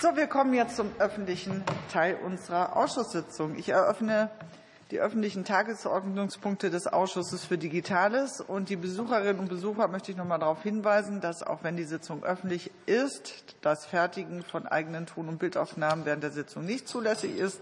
[0.00, 3.56] So, wir kommen jetzt zum öffentlichen Teil unserer Ausschusssitzung.
[3.56, 4.30] Ich eröffne
[4.90, 8.40] die öffentlichen Tagesordnungspunkte des Ausschusses für Digitales.
[8.40, 11.84] Und die Besucherinnen und Besucher möchte ich noch einmal darauf hinweisen, dass auch wenn die
[11.84, 17.36] Sitzung öffentlich ist, das Fertigen von eigenen Ton- und Bildaufnahmen während der Sitzung nicht zulässig
[17.36, 17.60] ist.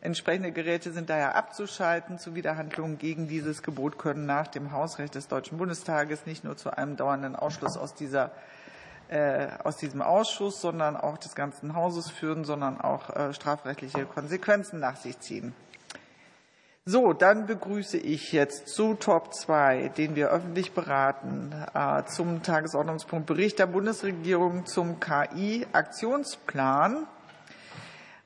[0.00, 2.18] Entsprechende Geräte sind daher abzuschalten.
[2.18, 6.96] Zuwiderhandlungen gegen dieses Gebot können nach dem Hausrecht des Deutschen Bundestages nicht nur zu einem
[6.96, 8.32] dauernden Ausschluss aus dieser
[9.64, 14.94] aus diesem Ausschuss, sondern auch des ganzen Hauses führen, sondern auch äh, strafrechtliche Konsequenzen nach
[14.96, 15.52] sich ziehen.
[16.86, 23.26] So, dann begrüße ich jetzt zu Top 2, den wir öffentlich beraten, äh, zum Tagesordnungspunkt
[23.26, 27.06] Bericht der Bundesregierung zum KI-Aktionsplan.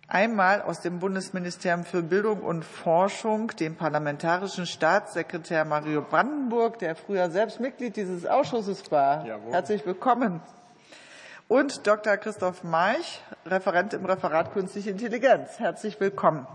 [0.06, 7.30] Einmal aus dem Bundesministerium für Bildung und Forschung, dem parlamentarischen Staatssekretär Mario Brandenburg, der früher
[7.30, 9.26] selbst Mitglied dieses Ausschusses war.
[9.26, 9.52] Jawohl.
[9.52, 10.40] Herzlich willkommen
[11.48, 12.16] und Dr.
[12.16, 15.58] Christoph March, Referent im Referat Künstliche Intelligenz.
[15.58, 16.46] Herzlich willkommen.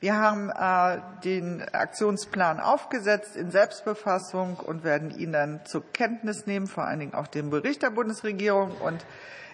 [0.00, 6.66] Wir haben äh, den Aktionsplan aufgesetzt in Selbstbefassung und werden ihn dann zur Kenntnis nehmen,
[6.66, 8.72] vor allen Dingen auch den Bericht der Bundesregierung.
[8.72, 9.04] Und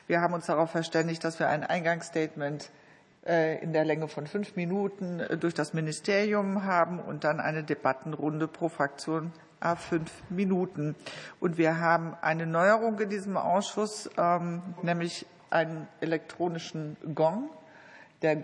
[0.06, 2.70] wir haben uns darauf verständigt, dass wir ein Eingangsstatement
[3.26, 7.62] äh, in der Länge von fünf Minuten äh, durch das Ministerium haben und dann eine
[7.62, 10.96] Debattenrunde pro Fraktion a fünf Minuten.
[11.38, 17.50] Und wir haben eine Neuerung in diesem Ausschuss, ähm, nämlich einen elektronischen Gong,
[18.22, 18.42] der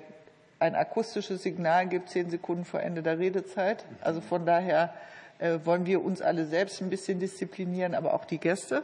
[0.59, 3.85] ein akustisches Signal gibt, zehn Sekunden vor Ende der Redezeit.
[4.01, 4.95] Also von daher
[5.39, 8.83] äh, wollen wir uns alle selbst ein bisschen disziplinieren, aber auch die Gäste.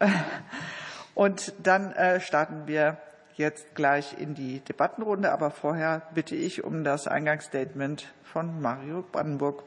[1.14, 2.96] Und dann äh, starten wir
[3.36, 5.32] jetzt gleich in die Debattenrunde.
[5.32, 9.62] Aber vorher bitte ich um das Eingangsstatement von Mario Brandenburg.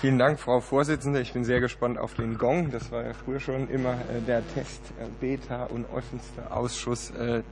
[0.00, 1.20] Vielen Dank, Frau Vorsitzende.
[1.20, 2.70] Ich bin sehr gespannt auf den Gong.
[2.70, 7.42] Das war ja früher schon immer äh, der Test, äh, Beta und offenste Ausschuss äh,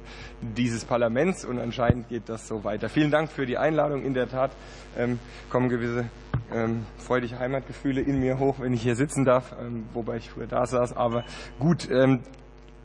[0.41, 2.89] dieses Parlaments und anscheinend geht das so weiter.
[2.89, 4.03] Vielen Dank für die Einladung.
[4.03, 4.51] In der Tat
[4.99, 6.07] ähm, kommen gewisse
[6.53, 10.49] ähm, freudige Heimatgefühle in mir hoch, wenn ich hier sitzen darf, ähm, wobei ich früher
[10.49, 10.97] da saß.
[10.97, 11.25] Aber
[11.61, 11.89] gut,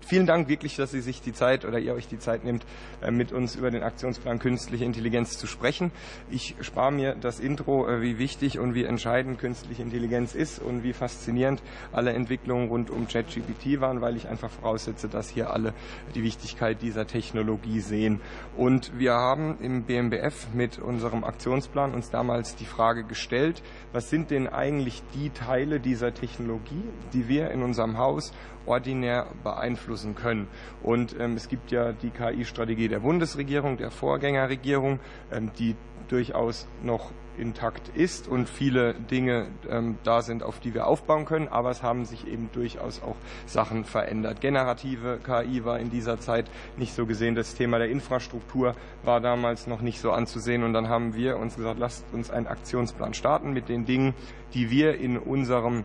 [0.05, 2.63] Vielen Dank wirklich, dass Sie sich die Zeit oder ihr euch die Zeit nehmt,
[3.01, 5.91] äh, mit uns über den Aktionsplan Künstliche Intelligenz zu sprechen.
[6.29, 10.83] Ich spare mir das Intro, äh, wie wichtig und wie entscheidend künstliche Intelligenz ist und
[10.83, 15.73] wie faszinierend alle Entwicklungen rund um ChatGPT waren, weil ich einfach voraussetze, dass hier alle
[16.13, 18.21] die Wichtigkeit dieser Technologie sehen.
[18.55, 24.29] Und wir haben im BMBF mit unserem Aktionsplan uns damals die Frage gestellt, was sind
[24.29, 26.83] denn eigentlich die Teile dieser Technologie,
[27.13, 28.31] die wir in unserem Haus
[28.65, 30.47] ordinär beeinflussen können.
[30.83, 34.99] Und ähm, es gibt ja die KI-Strategie der Bundesregierung, der Vorgängerregierung,
[35.31, 35.75] ähm, die
[36.07, 41.47] durchaus noch intakt ist und viele Dinge ähm, da sind, auf die wir aufbauen können.
[41.47, 43.15] Aber es haben sich eben durchaus auch
[43.45, 44.41] Sachen verändert.
[44.41, 47.35] Generative KI war in dieser Zeit nicht so gesehen.
[47.35, 50.63] Das Thema der Infrastruktur war damals noch nicht so anzusehen.
[50.63, 54.13] Und dann haben wir uns gesagt, lasst uns einen Aktionsplan starten mit den Dingen,
[54.53, 55.83] die wir in unserem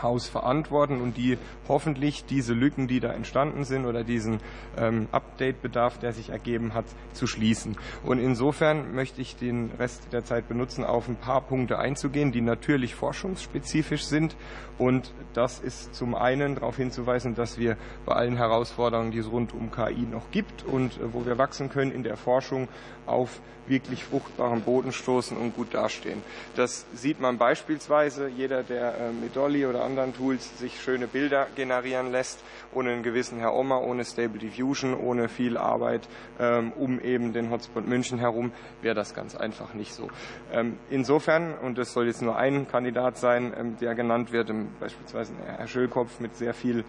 [0.00, 4.40] Haus verantworten und die hoffentlich diese Lücken, die da entstanden sind oder diesen
[4.76, 7.76] ähm, Update-Bedarf, der sich ergeben hat, zu schließen.
[8.04, 12.40] Und insofern möchte ich den Rest der Zeit benutzen, auf ein paar Punkte einzugehen, die
[12.40, 14.36] natürlich forschungsspezifisch sind.
[14.78, 17.76] Und das ist zum einen darauf hinzuweisen, dass wir
[18.06, 21.68] bei allen Herausforderungen, die es rund um KI noch gibt und äh, wo wir wachsen
[21.68, 22.68] können in der Forschung,
[23.06, 23.40] auf
[23.70, 26.22] wirklich fruchtbaren Boden stoßen und gut dastehen.
[26.56, 31.46] Das sieht man beispielsweise, jeder, der äh, mit Dolly oder anderen Tools sich schöne Bilder
[31.56, 32.40] generieren lässt,
[32.74, 36.08] ohne einen gewissen Herr Oma, ohne Stable Diffusion, ohne viel Arbeit
[36.38, 40.08] ähm, um eben den Hotspot München herum, wäre das ganz einfach nicht so.
[40.52, 45.32] Ähm, insofern, und das soll jetzt nur ein Kandidat sein, ähm, der genannt wird, beispielsweise
[45.46, 46.84] Herr Schölkopf mit sehr viel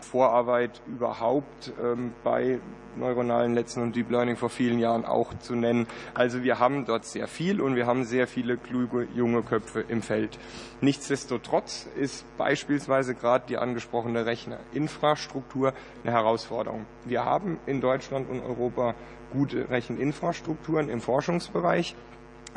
[0.00, 1.72] Vorarbeit überhaupt
[2.24, 2.58] bei
[2.96, 5.86] neuronalen Netzen und Deep Learning vor vielen Jahren auch zu nennen.
[6.14, 10.02] Also wir haben dort sehr viel und wir haben sehr viele kluge junge Köpfe im
[10.02, 10.38] Feld.
[10.80, 16.86] Nichtsdestotrotz ist beispielsweise gerade die angesprochene Rechnerinfrastruktur eine Herausforderung.
[17.04, 18.94] Wir haben in Deutschland und Europa
[19.32, 21.94] gute Recheninfrastrukturen im Forschungsbereich,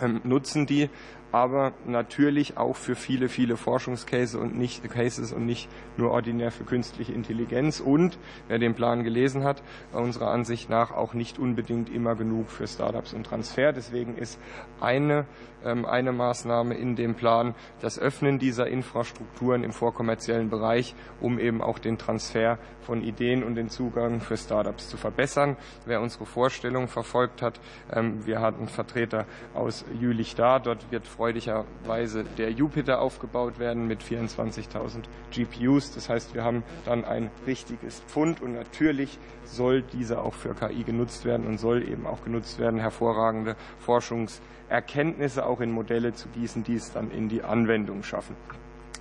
[0.02, 0.90] ähm, nutzen die
[1.32, 6.64] aber natürlich auch für viele, viele Forschungscases und nicht Cases und nicht nur ordinär für
[6.64, 8.18] künstliche Intelligenz und
[8.48, 13.14] wer den Plan gelesen hat, unserer Ansicht nach auch nicht unbedingt immer genug für Startups
[13.14, 13.74] und Transfer.
[13.74, 14.40] Deswegen ist
[14.80, 15.26] eine
[15.64, 21.62] ähm, eine Maßnahme in dem Plan das Öffnen dieser Infrastrukturen im vorkommerziellen Bereich, um eben
[21.62, 25.58] auch den Transfer von Ideen und den Zugang für Startups zu verbessern.
[25.86, 27.60] Wer unsere Vorstellung verfolgt hat,
[27.92, 34.02] ähm, wir hatten Vertreter aus Jülich da, dort wird erfreulicherweise der Jupiter aufgebaut werden mit
[34.02, 35.94] 24.000 GPUs.
[35.94, 40.84] Das heißt, wir haben dann ein richtiges Pfund und natürlich soll dieser auch für KI
[40.84, 46.64] genutzt werden und soll eben auch genutzt werden, hervorragende Forschungserkenntnisse auch in Modelle zu gießen,
[46.64, 48.36] die es dann in die Anwendung schaffen.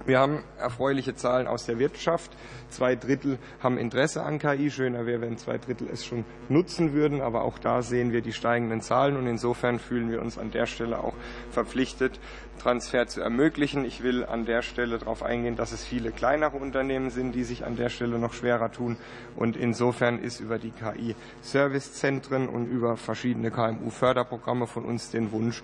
[0.06, 2.30] Wir haben erfreuliche Zahlen aus der Wirtschaft.
[2.70, 4.70] Zwei Drittel haben Interesse an KI.
[4.70, 7.20] Schöner wäre, wenn zwei Drittel es schon nutzen würden.
[7.20, 9.16] Aber auch da sehen wir die steigenden Zahlen.
[9.16, 11.14] Und insofern fühlen wir uns an der Stelle auch
[11.50, 12.18] verpflichtet,
[12.60, 13.84] Transfer zu ermöglichen.
[13.84, 17.64] Ich will an der Stelle darauf eingehen, dass es viele kleinere Unternehmen sind, die sich
[17.64, 18.96] an der Stelle noch schwerer tun.
[19.36, 25.62] Und insofern ist über die KI-Servicezentren und über verschiedene KMU-Förderprogramme von uns den Wunsch,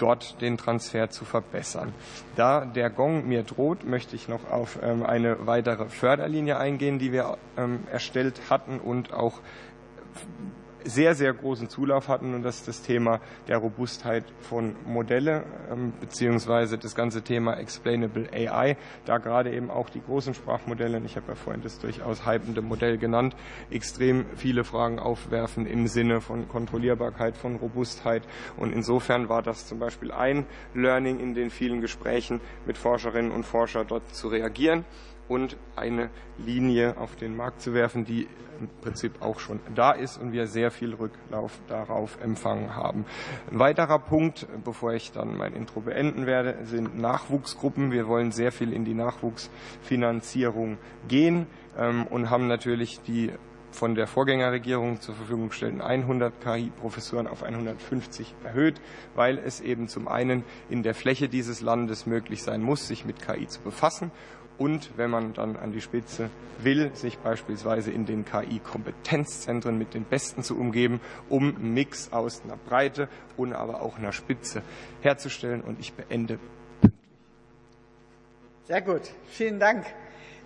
[0.00, 1.92] dort den Transfer zu verbessern.
[2.36, 7.12] Da der Gong mir droht, möchte ich noch auf ähm, eine weitere Förderlinie eingehen, die
[7.12, 9.40] wir ähm, erstellt hatten und auch
[10.84, 15.92] sehr, sehr großen Zulauf hatten und das ist das Thema der Robustheit von Modelle ähm,
[16.00, 21.28] beziehungsweise das ganze Thema Explainable AI, da gerade eben auch die großen Sprachmodelle, ich habe
[21.28, 23.34] ja vorhin das durchaus hypende Modell genannt,
[23.70, 28.22] extrem viele Fragen aufwerfen im Sinne von Kontrollierbarkeit, von Robustheit.
[28.56, 33.44] Und insofern war das zum Beispiel ein Learning in den vielen Gesprächen mit Forscherinnen und
[33.44, 34.84] Forschern dort zu reagieren
[35.30, 36.10] und eine
[36.44, 38.26] Linie auf den Markt zu werfen, die
[38.60, 43.06] im Prinzip auch schon da ist und wir sehr viel Rücklauf darauf empfangen haben.
[43.50, 47.92] Ein weiterer Punkt, bevor ich dann mein Intro beenden werde, sind Nachwuchsgruppen.
[47.92, 50.78] Wir wollen sehr viel in die Nachwuchsfinanzierung
[51.08, 51.46] gehen
[51.78, 53.30] ähm, und haben natürlich die
[53.72, 58.80] von der Vorgängerregierung zur Verfügung gestellten 100 KI-Professuren auf 150 erhöht,
[59.14, 63.22] weil es eben zum einen in der Fläche dieses Landes möglich sein muss, sich mit
[63.22, 64.10] KI zu befassen
[64.60, 66.28] und wenn man dann an die Spitze
[66.58, 72.42] will, sich beispielsweise in den KI-Kompetenzzentren mit den Besten zu umgeben, um einen Mix aus
[72.44, 73.08] einer Breite
[73.38, 74.60] und aber auch einer Spitze
[75.00, 75.62] herzustellen.
[75.62, 76.38] Und ich beende.
[78.64, 79.86] Sehr gut, vielen Dank.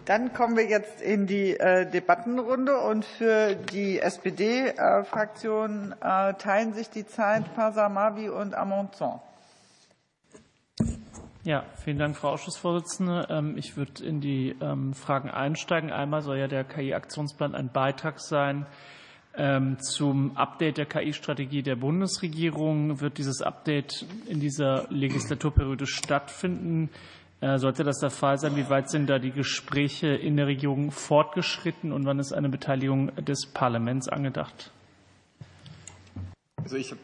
[0.05, 6.89] Dann kommen wir jetzt in die äh, Debattenrunde und für die SPD-Fraktion äh, teilen sich
[6.89, 9.19] die Zeit Pasamavi und Amonzon.
[11.44, 13.26] Ja, vielen Dank, Frau Ausschussvorsitzende.
[13.29, 15.93] Ähm, ich würde in die ähm, Fragen einsteigen.
[15.93, 18.64] Einmal soll ja der KI-Aktionsplan ein Beitrag sein
[19.37, 23.02] ähm, zum Update der KI-Strategie der Bundesregierung.
[23.02, 26.88] Wird dieses Update in dieser Legislaturperiode stattfinden?
[27.43, 30.93] Äh, sollte das der Fall sein, wie weit sind da die Gespräche in der Regierung
[30.93, 34.70] fortgeschritten und wann ist eine Beteiligung des Parlaments angedacht?
[36.56, 36.94] Also ich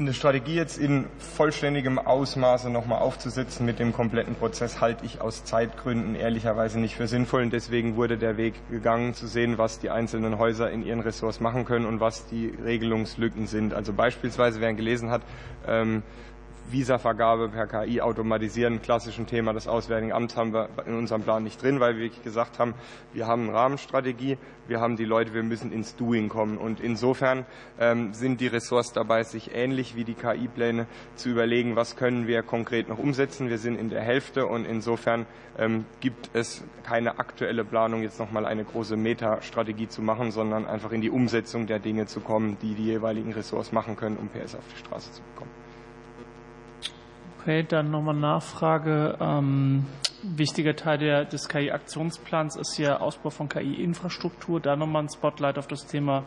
[0.00, 5.44] eine Strategie jetzt in vollständigem Ausmaße nochmal aufzusetzen mit dem kompletten Prozess halte ich aus
[5.44, 7.42] Zeitgründen ehrlicherweise nicht für sinnvoll.
[7.42, 11.40] Und deswegen wurde der Weg gegangen, zu sehen, was die einzelnen Häuser in ihren Ressorts
[11.40, 13.74] machen können und was die Regelungslücken sind.
[13.74, 15.22] Also beispielsweise, wer gelesen hat,
[15.66, 16.02] ähm,
[16.72, 21.62] Visavergabe per KI automatisieren, klassischen Thema des Auswärtigen Amts haben wir in unserem Plan nicht
[21.62, 22.74] drin, weil wir gesagt haben,
[23.12, 24.38] wir haben eine Rahmenstrategie,
[24.68, 26.58] wir haben die Leute, wir müssen ins Doing kommen.
[26.58, 27.44] Und insofern
[27.78, 30.86] ähm, sind die Ressorts dabei, sich ähnlich wie die KI-Pläne
[31.16, 33.48] zu überlegen, was können wir konkret noch umsetzen.
[33.48, 35.26] Wir sind in der Hälfte und insofern
[35.58, 40.92] ähm, gibt es keine aktuelle Planung, jetzt nochmal eine große Metastrategie zu machen, sondern einfach
[40.92, 44.54] in die Umsetzung der Dinge zu kommen, die die jeweiligen Ressorts machen können, um PS
[44.54, 45.59] auf die Straße zu bekommen.
[47.40, 49.16] Okay, dann nochmal Nachfrage.
[49.18, 49.86] Ähm,
[50.22, 54.60] wichtiger Teil der, des KI-Aktionsplans ist ja Ausbau von KI-Infrastruktur.
[54.60, 56.24] Da nochmal ein Spotlight auf das Thema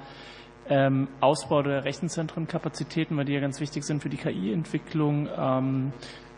[0.70, 5.30] ähm, Ausbau der Rechenzentrenkapazitäten, weil die ja ganz wichtig sind für die KI-Entwicklung.
[5.38, 5.94] Ähm,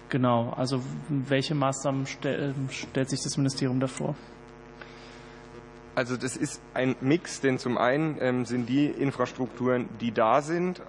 [0.10, 4.14] genau, also welche Maßnahmen stell, stellt sich das Ministerium davor?
[5.96, 10.82] Also das ist ein Mix, denn zum einen ähm, sind die Infrastrukturen, die da sind,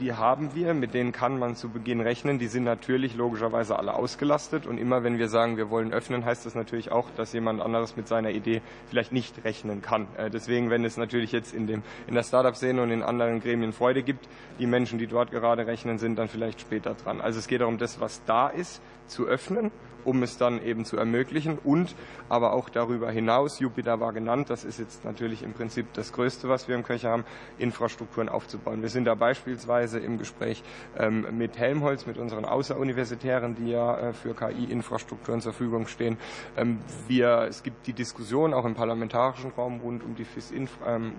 [0.00, 2.38] die haben wir, mit denen kann man zu Beginn rechnen.
[2.38, 6.46] Die sind natürlich logischerweise alle ausgelastet und immer wenn wir sagen, wir wollen öffnen, heißt
[6.46, 10.06] das natürlich auch, dass jemand anderes mit seiner Idee vielleicht nicht rechnen kann.
[10.16, 13.72] Äh, deswegen, wenn es natürlich jetzt in, dem, in der Startup-Szene und in anderen Gremien
[13.72, 14.28] Freude gibt,
[14.58, 17.20] die Menschen, die dort gerade rechnen, sind dann vielleicht später dran.
[17.20, 19.70] Also es geht darum, das, was da ist, zu öffnen
[20.08, 21.94] um es dann eben zu ermöglichen und
[22.28, 26.48] aber auch darüber hinaus, Jupiter war genannt, das ist jetzt natürlich im Prinzip das Größte,
[26.48, 27.24] was wir im Köcher haben,
[27.58, 28.80] Infrastrukturen aufzubauen.
[28.80, 30.62] Wir sind da beispielsweise im Gespräch
[30.98, 36.16] ähm, mit Helmholtz, mit unseren Außeruniversitären, die ja äh, für KI-Infrastrukturen zur Verfügung stehen.
[36.56, 40.52] Ähm, wir, es gibt die Diskussion auch im parlamentarischen Raum rund um die FIS,
[40.86, 41.12] ähm,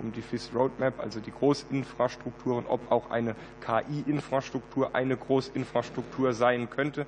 [0.97, 7.05] also die Großinfrastrukturen, ob auch eine KI-Infrastruktur eine Großinfrastruktur sein könnte.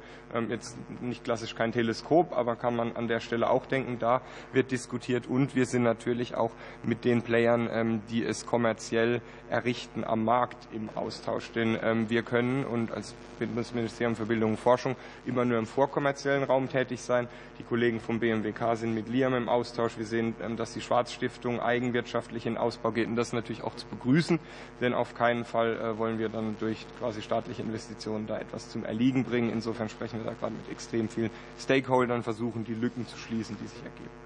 [0.50, 4.22] Jetzt nicht klassisch kein ein Teleskop, aber kann man an der Stelle auch denken, da
[4.54, 5.28] wird diskutiert.
[5.28, 6.51] Und wir sind natürlich auch
[6.84, 11.51] mit den Playern, ähm, die es kommerziell errichten, am Markt im Austausch.
[11.51, 16.44] Denn ähm, wir können und als Bundesministerium für Bildung und Forschung immer nur im vorkommerziellen
[16.44, 17.28] Raum tätig sein.
[17.60, 19.98] Die Kollegen vom BMWK sind mit Liam im Austausch.
[19.98, 23.86] Wir sehen, ähm, dass die Schwarzstiftung eigenwirtschaftlich in Ausbau geht und das natürlich auch zu
[23.88, 24.40] begrüßen,
[24.80, 28.86] denn auf keinen Fall äh, wollen wir dann durch quasi staatliche Investitionen da etwas zum
[28.86, 29.51] Erliegen bringen.
[29.51, 33.67] Insofern sprechen wir da gerade mit extrem vielen Stakeholdern, versuchen die Lücken zu schließen, die
[33.67, 34.22] sich ergeben.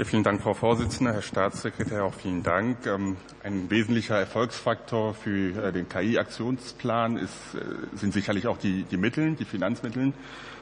[0.00, 1.12] Ja, vielen Dank, Frau Vorsitzende.
[1.12, 2.86] Herr Staatssekretär, auch vielen Dank.
[2.86, 7.26] Ähm, ein wesentlicher Erfolgsfaktor für äh, den KI-Aktionsplan äh,
[7.96, 10.14] sind sicherlich auch die, die Mittel, die Finanzmittel.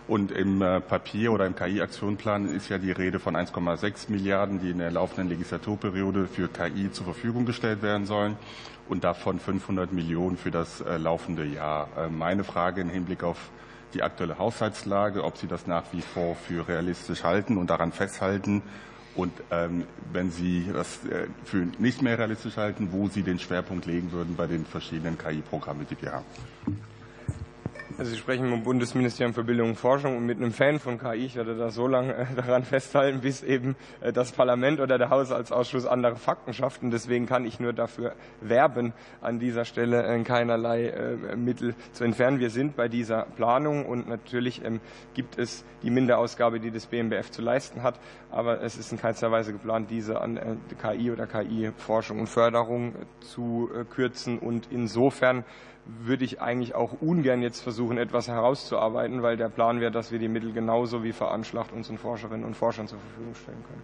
[0.09, 4.71] Und im äh, Papier oder im KI-Aktionsplan ist ja die Rede von 1,6 Milliarden, die
[4.71, 8.37] in der laufenden Legislaturperiode für KI zur Verfügung gestellt werden sollen
[8.89, 12.09] und davon 500 Millionen für das laufende Jahr.
[12.11, 13.51] Meine Frage im Hinblick auf
[13.95, 18.63] die aktuelle Haushaltslage, ob Sie das nach wie vor für realistisch halten und daran festhalten
[19.15, 23.87] und ähm, wenn Sie das äh, für nicht mehr realistisch halten, wo Sie den Schwerpunkt
[23.87, 26.27] legen würden bei den verschiedenen KI-Programmen, die wir haben.
[27.97, 31.25] Also Sie sprechen vom Bundesministerium für Bildung und Forschung und mit einem Fan von KI,
[31.25, 35.09] ich werde da so lange äh, daran festhalten, bis eben äh, das Parlament oder der
[35.09, 36.83] Haushaltsausschuss andere Fakten schafft.
[36.83, 38.93] Und deswegen kann ich nur dafür werben,
[39.23, 40.93] an dieser Stelle äh, keinerlei
[41.37, 42.41] Mittel zu entfernen.
[42.41, 44.81] Wir sind bei dieser Planung und natürlich ähm,
[45.15, 47.99] gibt es die Minderausgabe, die das BMBF zu leisten hat.
[48.31, 53.71] Aber es ist in keinster Weise geplant, diese an KI oder KI-Forschung und Förderung zu
[53.91, 54.39] kürzen.
[54.39, 55.45] Und insofern
[55.89, 60.19] würde ich eigentlich auch ungern jetzt versuchen, etwas herauszuarbeiten, weil der Plan wäre, dass wir
[60.19, 63.83] die Mittel genauso wie veranschlagt unseren Forscherinnen und Forschern zur Verfügung stellen können.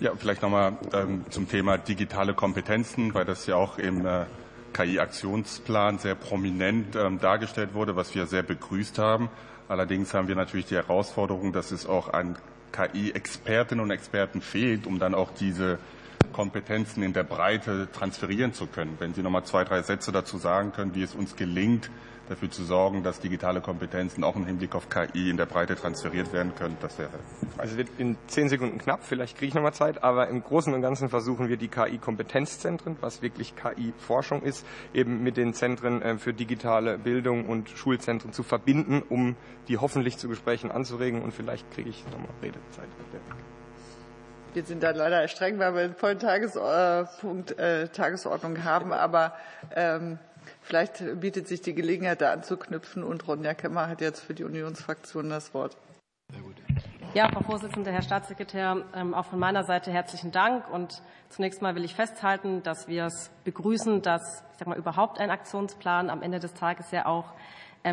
[0.00, 4.26] Ja, vielleicht nochmal ähm, zum Thema digitale Kompetenzen, weil das ja auch im äh,
[4.74, 9.30] KI-Aktionsplan sehr prominent ähm, dargestellt wurde, was wir sehr begrüßt haben.
[9.68, 12.36] Allerdings haben wir natürlich die Herausforderung, dass es auch an
[12.72, 15.78] KI-Expertinnen und Experten fehlt, um dann auch diese
[16.36, 18.96] Kompetenzen in der Breite transferieren zu können.
[18.98, 21.90] Wenn Sie noch mal zwei, drei Sätze dazu sagen können, wie es uns gelingt,
[22.28, 26.34] dafür zu sorgen, dass digitale Kompetenzen auch im Hinblick auf KI in der Breite transferiert
[26.34, 27.08] werden können, das wäre.
[27.56, 30.74] Also wird in zehn Sekunden knapp, vielleicht kriege ich noch mal Zeit, aber im Großen
[30.74, 36.18] und Ganzen versuchen wir die KI-Kompetenzzentren, was wirklich KI-Forschung ist, eben mit den Zentren äh,
[36.18, 39.36] für digitale Bildung und Schulzentren zu verbinden, um
[39.68, 42.88] die hoffentlich zu Gesprächen anzuregen und vielleicht kriege ich noch mal Redezeit.
[44.56, 48.90] Wir sind da leider streng, weil wir einen vollen Tagespunkt, äh, Tagesordnung haben.
[48.90, 49.34] Aber
[49.74, 50.18] ähm,
[50.62, 53.04] vielleicht bietet sich die Gelegenheit, da anzuknüpfen.
[53.04, 55.76] Und Ronja Kemmer hat jetzt für die Unionsfraktion das Wort.
[56.32, 56.56] Sehr gut.
[57.12, 60.70] Ja, Frau Vorsitzende, Herr Staatssekretär, ähm, auch von meiner Seite herzlichen Dank.
[60.72, 65.20] Und zunächst mal will ich festhalten, dass wir es begrüßen, dass ich sag mal, überhaupt
[65.20, 67.34] ein Aktionsplan am Ende des Tages ja auch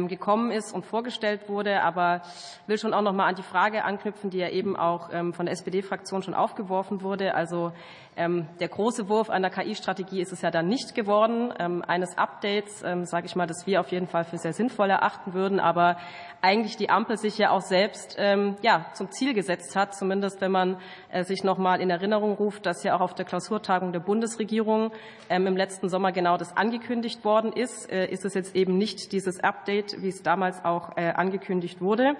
[0.07, 1.81] gekommen ist und vorgestellt wurde.
[1.83, 2.21] Aber
[2.67, 5.45] will schon auch noch mal an die Frage anknüpfen, die ja eben auch ähm, von
[5.45, 7.35] der SPD-Fraktion schon aufgeworfen wurde.
[7.35, 7.71] Also
[8.12, 11.51] ähm, der große Wurf einer KI-Strategie ist es ja dann nicht geworden.
[11.51, 15.59] Eines Updates, sage ich mal, das wir auf jeden Fall für sehr sinnvoll erachten würden,
[15.59, 15.97] aber
[16.41, 18.17] eigentlich die Ampel sich ja auch selbst
[18.61, 20.77] ja, zum Ziel gesetzt hat, zumindest wenn man
[21.09, 24.91] äh, sich noch mal in Erinnerung ruft, dass ja auch auf der Klausurtagung der Bundesregierung
[25.29, 29.39] im letzten Sommer genau das angekündigt worden ist, äh, ist es jetzt eben nicht dieses
[29.39, 32.15] Update, wie es damals auch äh, angekündigt wurde.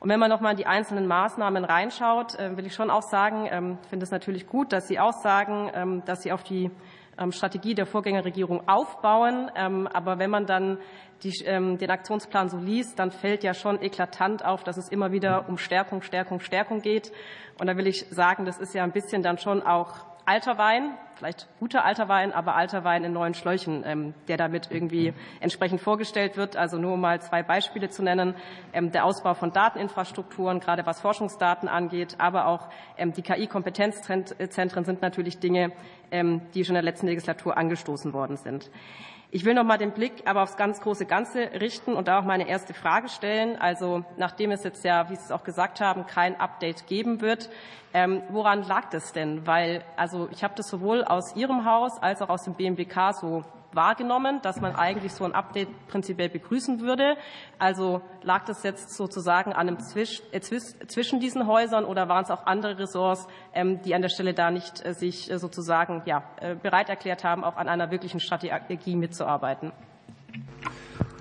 [0.00, 3.02] Und wenn man noch mal in die einzelnen Maßnahmen reinschaut, äh, will ich schon auch
[3.02, 6.70] sagen, ähm, finde es natürlich gut, dass Sie aussagen, ähm, dass Sie auf die
[7.18, 9.50] ähm, Strategie der Vorgängerregierung aufbauen.
[9.92, 10.78] Aber wenn man dann
[11.24, 15.48] die, den Aktionsplan so liest, dann fällt ja schon eklatant auf, dass es immer wieder
[15.48, 17.10] um Stärkung, Stärkung, Stärkung geht.
[17.58, 20.92] Und da will ich sagen, das ist ja ein bisschen dann schon auch alter Wein,
[21.16, 25.80] vielleicht guter alter Wein, aber alter Wein in neuen Schläuchen, ähm, der damit irgendwie entsprechend
[25.80, 26.54] vorgestellt wird.
[26.54, 28.34] Also nur um mal zwei Beispiele zu nennen.
[28.74, 32.68] Ähm, der Ausbau von Dateninfrastrukturen, gerade was Forschungsdaten angeht, aber auch
[32.98, 35.72] ähm, die KI-Kompetenzzentren sind natürlich Dinge,
[36.10, 38.70] die schon in der letzten Legislatur angestoßen worden sind.
[39.30, 42.24] Ich will noch mal den Blick aber aufs ganz große Ganze richten und da auch
[42.24, 43.60] meine erste Frage stellen.
[43.60, 47.50] Also nachdem es jetzt ja, wie Sie es auch gesagt haben, kein Update geben wird,
[47.92, 49.46] ähm, woran lag das denn?
[49.46, 53.44] Weil also ich habe das sowohl aus Ihrem Haus als auch aus dem BMWK so
[53.72, 57.16] wahrgenommen, dass man eigentlich so ein Update prinzipiell begrüßen würde.
[57.58, 62.30] Also lag das jetzt sozusagen an einem Zwisch, äh, zwischen diesen Häusern oder waren es
[62.30, 66.22] auch andere Ressorts, ähm, die an der Stelle da nicht äh, sich äh, sozusagen ja,
[66.40, 69.72] äh, bereit erklärt haben, auch an einer wirklichen Strategie mitzuarbeiten?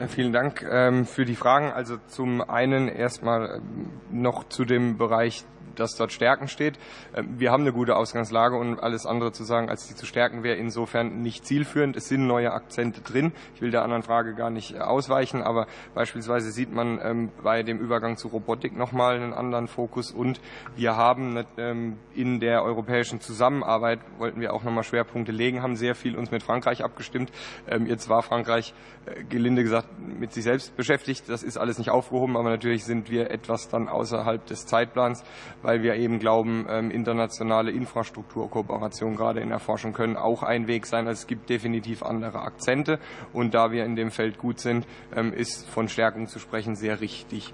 [0.08, 1.72] Vielen Dank ähm, für die Fragen.
[1.72, 5.44] Also zum einen erstmal ähm, noch zu dem Bereich
[5.80, 6.78] dass dort Stärken steht.
[7.16, 10.44] Ähm, wir haben eine gute Ausgangslage und alles andere zu sagen, als die zu stärken,
[10.44, 11.96] wäre insofern nicht zielführend.
[11.96, 13.32] Es sind neue Akzente drin.
[13.56, 17.64] Ich will der anderen Frage gar nicht äh, ausweichen, aber beispielsweise sieht man ähm, bei
[17.64, 20.42] dem Übergang zu Robotik nochmal einen anderen Fokus und
[20.76, 25.96] wir haben ähm, in der europäischen Zusammenarbeit, wollten wir auch nochmal Schwerpunkte legen, haben sehr
[25.96, 27.32] viel uns mit Frankreich abgestimmt.
[27.86, 28.74] Jetzt war Frankreich,
[29.06, 31.30] äh, gelinde gesagt, mit sich selbst beschäftigt.
[31.30, 35.24] Das ist alles nicht aufgehoben, aber natürlich sind wir etwas dann außerhalb des Zeitplans,
[35.68, 41.08] weil wir eben glauben, internationale Infrastrukturkooperation gerade in der Forschung können auch ein Weg sein.
[41.08, 43.00] Also es gibt definitiv andere Akzente
[43.34, 47.02] und da wir in dem Feld gut sind, ähm, ist von Stärkung zu sprechen sehr
[47.02, 47.54] richtig.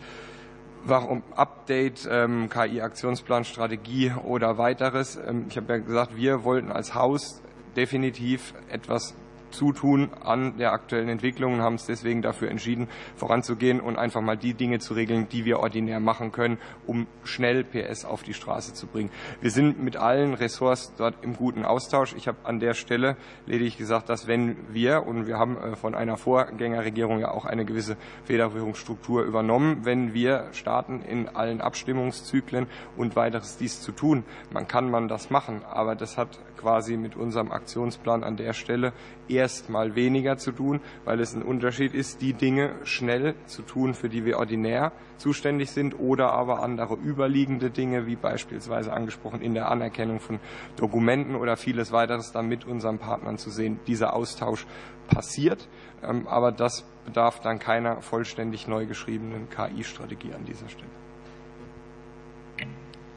[0.85, 5.15] Warum Update, ähm, KI-Aktionsplan, Strategie oder weiteres?
[5.15, 7.41] Ähm, ich habe ja gesagt, wir wollten als Haus
[7.75, 9.15] definitiv etwas
[9.53, 14.37] zutun an der aktuellen Entwicklung und haben es deswegen dafür entschieden, voranzugehen und einfach mal
[14.37, 18.73] die Dinge zu regeln, die wir ordinär machen können, um schnell PS auf die Straße
[18.73, 19.09] zu bringen.
[19.41, 22.13] Wir sind mit allen Ressorts dort im guten Austausch.
[22.15, 25.95] Ich habe an der Stelle lediglich gesagt, dass wenn wir, und wir haben äh, von
[25.95, 32.67] einer Vorgängerregierung ja auch eine gewisse Federführungsstruktur übernommen, wenn wir starten in allen Abstimmungszyklen
[32.97, 37.15] und weiteres dies zu tun, man kann man das machen, aber das hat quasi mit
[37.15, 38.93] unserem Aktionsplan an der Stelle
[39.27, 44.09] erstmal weniger zu tun, weil es ein Unterschied ist, die Dinge schnell zu tun, für
[44.09, 49.69] die wir ordinär zuständig sind, oder aber andere überliegende Dinge, wie beispielsweise angesprochen in der
[49.69, 50.39] Anerkennung von
[50.75, 53.79] Dokumenten oder vieles weiteres, dann mit unseren Partnern zu sehen.
[53.87, 54.65] Dieser Austausch
[55.07, 55.67] passiert,
[56.03, 61.02] ähm, aber das bedarf dann keiner vollständig neu geschriebenen KI-Strategie an dieser Stelle.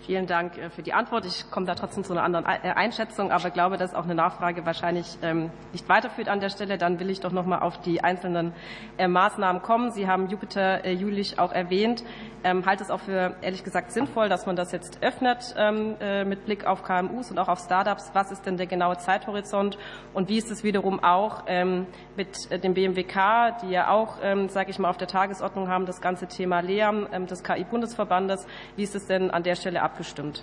[0.06, 1.26] Vielen Dank äh, für die Antwort.
[1.26, 4.64] Ich komme da trotzdem zu einer anderen äh, Einschätzung, aber glaube, dass auch eine Nachfrage
[4.64, 6.78] wahrscheinlich ähm, nicht weiterführt an der Stelle.
[6.78, 8.52] Dann will ich doch noch mal auf die einzelnen
[8.98, 9.90] äh, Maßnahmen kommen.
[9.90, 12.04] Sie haben Jupiter Jülich auch erwähnt.
[12.44, 15.96] Ähm, halte es auch für ehrlich gesagt sinnvoll, dass man das jetzt öffnet ähm,
[16.28, 18.12] mit Blick auf KMUs und auch auf Startups.
[18.14, 19.76] Was ist denn der genaue Zeithorizont
[20.14, 21.44] und wie ist es wiederum auch
[22.16, 26.26] mit dem BMWK, die ja auch, sage ich mal, auf der Tagesordnung haben, das ganze
[26.26, 28.46] Thema LEAM des KI-Bundesverbandes.
[28.76, 29.95] Wie ist es denn an der Stelle ab?
[29.96, 30.42] Abgestimmt?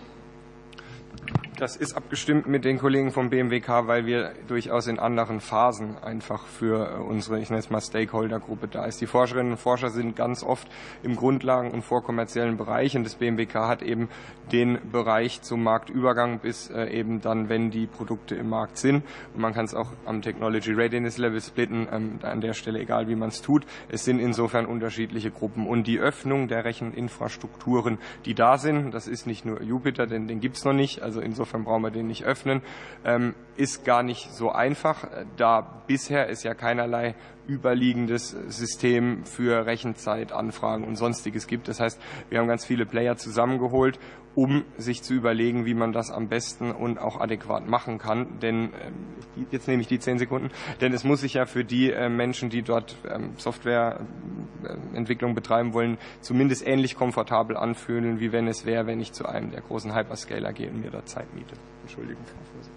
[1.58, 6.48] Das ist abgestimmt mit den Kollegen vom BMWK, weil wir durchaus in anderen Phasen einfach
[6.48, 9.02] für unsere, ich nenne es mal Stakeholder-Gruppe da ist.
[9.02, 10.68] Die Forscherinnen und Forscher sind ganz oft
[11.04, 14.10] im Grundlagen- und vorkommerziellen Bereich und das BMWK hat eben
[14.52, 19.04] den Bereich zum Marktübergang bis äh, eben dann, wenn die Produkte im Markt sind.
[19.34, 23.08] Und man kann es auch am Technology Readiness Level splitten, ähm, an der Stelle egal
[23.08, 23.66] wie man es tut.
[23.90, 29.28] Es sind insofern unterschiedliche Gruppen und die Öffnung der Recheninfrastrukturen, die da sind, das ist
[29.28, 32.08] nicht nur Jupiter, denn den gibt es noch nicht, also insofern insofern brauchen wir den
[32.08, 32.62] nicht öffnen,
[33.06, 37.16] ähm, ist gar nicht so einfach, da bisher es ja keinerlei
[37.48, 41.68] überliegendes System für Rechenzeitanfragen und sonstiges gibt.
[41.68, 44.00] Das heißt, wir haben ganz viele Player zusammengeholt,
[44.36, 48.40] um sich zu überlegen, wie man das am besten und auch adäquat machen kann.
[48.40, 50.50] Denn ähm, jetzt nehme ich die zehn Sekunden,
[50.82, 55.98] denn es muss sich ja für die äh, Menschen, die dort ähm, Softwareentwicklung betreiben wollen,
[56.22, 60.54] zumindest ähnlich komfortabel anfühlen, wie wenn es wäre, wenn ich zu einem der großen Hyperscaler
[60.54, 61.56] gehe und mir da Zeit miete.
[61.84, 62.73] Entschuldigung, Frau Vorsitzende.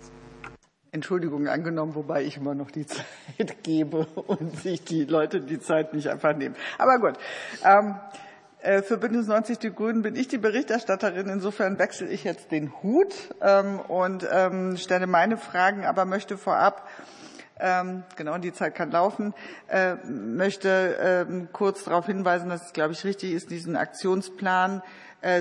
[0.97, 5.95] Entschuldigung angenommen, wobei ich immer noch die Zeit gebe und sich die Leute die Zeit
[5.95, 6.57] nicht einfach nehmen.
[6.79, 7.19] Aber gut.
[7.65, 7.95] Ähm,
[8.61, 11.29] äh, für Bündnis 90 Die Grünen bin ich die Berichterstatterin.
[11.29, 16.89] Insofern wechsle ich jetzt den Hut ähm, und ähm, stelle meine Fragen, aber möchte vorab
[17.59, 19.35] ähm, genau, die Zeit kann laufen.
[19.69, 24.83] Äh, möchte ähm, kurz darauf hinweisen, dass es, glaube ich, richtig ist, diesen Aktionsplan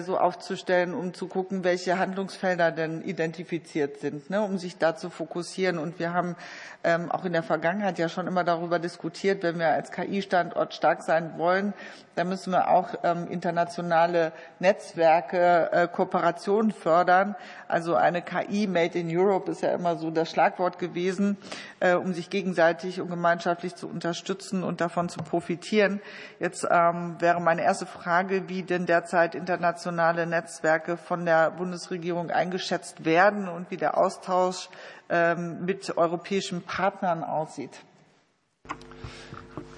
[0.02, 5.10] so aufzustellen, um zu gucken, welche Handlungsfelder denn identifiziert sind, ne, um sich da zu
[5.10, 5.78] fokussieren.
[5.78, 6.36] Und wir haben
[6.84, 11.04] ähm, auch in der Vergangenheit ja schon immer darüber diskutiert, wenn wir als KI-Standort stark
[11.04, 11.74] sein wollen,
[12.16, 17.36] dann müssen wir auch ähm, internationale Netzwerke, äh, Kooperationen fördern.
[17.68, 21.38] Also eine KI Made in Europe ist ja immer so das Schlagwort gewesen,
[21.80, 26.02] äh, um sich gegenseitig und gemeinschaftlich zu unterstützen und davon zu profitieren.
[26.40, 32.30] Jetzt ähm, wäre meine erste Frage, wie denn derzeit internationale internationale Netzwerke von der Bundesregierung
[32.30, 34.70] eingeschätzt werden und wie der Austausch
[35.10, 37.84] ähm, mit europäischen Partnern aussieht.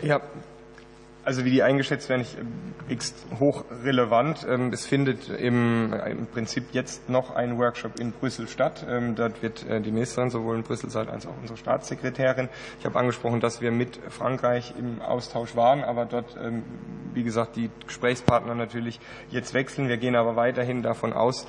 [0.01, 0.21] Ja,
[1.27, 4.47] also wie die eingeschätzt werden, ich, äh, hochrelevant.
[4.49, 8.85] Ähm, es findet im, im, Prinzip jetzt noch ein Workshop in Brüssel statt.
[8.89, 12.47] Ähm, dort wird äh, die Ministerin sowohl in Brüssel sein als auch unsere Staatssekretärin.
[12.79, 16.63] Ich habe angesprochen, dass wir mit Frankreich im Austausch waren, aber dort, ähm,
[17.13, 19.89] wie gesagt, die Gesprächspartner natürlich jetzt wechseln.
[19.89, 21.47] Wir gehen aber weiterhin davon aus,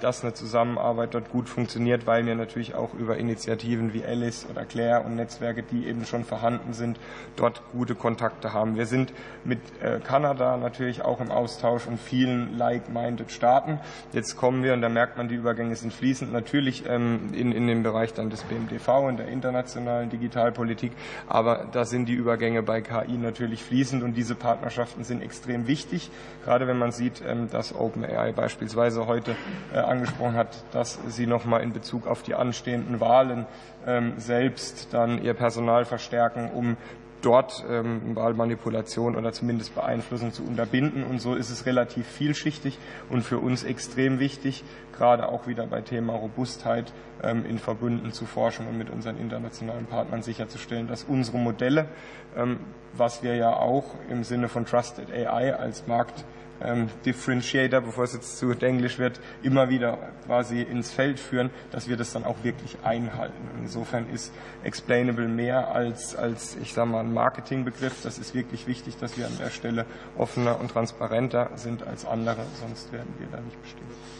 [0.00, 4.64] dass eine Zusammenarbeit dort gut funktioniert, weil wir natürlich auch über Initiativen wie Alice oder
[4.64, 6.98] Claire und Netzwerke, die eben schon vorhanden sind,
[7.36, 8.76] dort gute Kontakte haben.
[8.76, 9.12] Wir sind
[9.44, 13.78] mit äh, Kanada natürlich auch im Austausch und vielen like-minded Staaten.
[14.12, 17.66] Jetzt kommen wir, und da merkt man, die Übergänge sind fließend, natürlich ähm, in, in
[17.66, 20.92] den Bereich dann des BMDV, in der internationalen Digitalpolitik,
[21.28, 26.10] aber da sind die Übergänge bei KI natürlich fließend und diese Partnerschaften sind extrem wichtig,
[26.44, 29.36] gerade wenn man sieht, ähm, dass OpenAI beispielsweise heute
[29.72, 33.46] äh, angesprochen hat, dass sie nochmal in Bezug auf die anstehenden Wahlen
[33.86, 36.76] ähm, selbst dann ihr Personal verstärken, um
[37.22, 41.04] dort ähm, Wahlmanipulation oder zumindest Beeinflussung zu unterbinden.
[41.04, 42.78] Und so ist es relativ vielschichtig
[43.10, 44.64] und für uns extrem wichtig,
[44.96, 49.86] gerade auch wieder bei Thema Robustheit ähm, in Verbünden zu forschen und mit unseren internationalen
[49.86, 51.88] Partnern sicherzustellen, dass unsere Modelle,
[52.36, 52.60] ähm,
[52.94, 56.24] was wir ja auch im Sinne von Trusted AI als Markt
[56.62, 61.88] ähm, Differentiator, bevor es jetzt zu englisch wird, immer wieder quasi ins Feld führen, dass
[61.88, 63.48] wir das dann auch wirklich einhalten.
[63.58, 64.32] insofern ist
[64.64, 68.02] explainable mehr als, als ich sage mal, ein Marketingbegriff.
[68.02, 72.44] Das ist wirklich wichtig, dass wir an der Stelle offener und transparenter sind als andere,
[72.60, 74.17] sonst werden wir da nicht bestehen.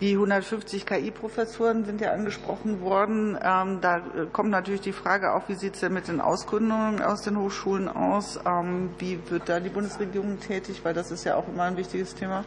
[0.00, 3.36] Die 150 KI-Professuren sind ja angesprochen worden.
[3.42, 7.02] Ähm, da äh, kommt natürlich die Frage auf, wie sieht es denn mit den Ausgründungen
[7.02, 8.38] aus den Hochschulen aus?
[8.46, 10.82] Ähm, wie wird da die Bundesregierung tätig?
[10.84, 12.44] Weil das ist ja auch immer ein wichtiges Thema.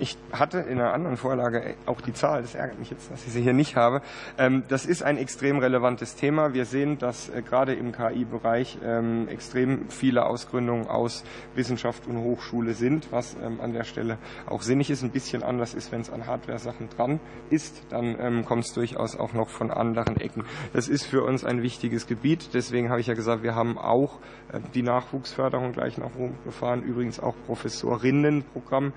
[0.00, 3.32] Ich hatte in einer anderen Vorlage auch die Zahl, das ärgert mich jetzt, dass ich
[3.32, 4.00] sie hier nicht habe.
[4.38, 6.54] Ähm, das ist ein extrem relevantes Thema.
[6.54, 11.24] Wir sehen, dass äh, gerade im KI-Bereich ähm, extrem viele Ausgründungen aus
[11.54, 15.02] Wissenschaft und Hochschule sind, was ähm, an der Stelle auch sinnig ist.
[15.02, 19.32] Ein bisschen anders ist, wenn es an Hardware-Sachen dran ist, dann kommt es durchaus auch
[19.32, 20.44] noch von anderen Ecken.
[20.72, 22.50] Das ist für uns ein wichtiges Gebiet.
[22.54, 24.18] Deswegen habe ich ja gesagt, wir haben auch
[24.52, 28.92] äh, die Nachwuchsförderung gleich nach Rom gefahren, übrigens auch Professorinnenprogramm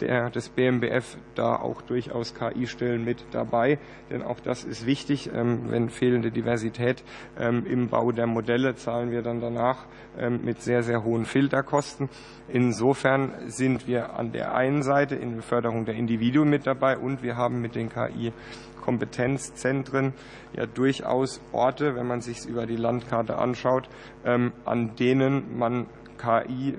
[0.00, 3.78] der des BMBF da auch durchaus KI-Stellen mit dabei,
[4.10, 5.30] denn auch das ist wichtig.
[5.34, 7.02] Ähm, wenn fehlende Diversität
[7.38, 9.86] ähm, im Bau der Modelle zahlen wir dann danach
[10.18, 12.08] ähm, mit sehr, sehr hohen Filterkosten.
[12.48, 17.22] Insofern sind wir an der einen Seite in der Förderung der Individuen mit dabei und
[17.22, 18.32] wir haben mit den KI
[18.80, 20.12] Kompetenzzentren
[20.54, 23.88] ja durchaus Orte, wenn man sich über die Landkarte anschaut,
[24.24, 25.86] an denen man
[26.18, 26.74] KI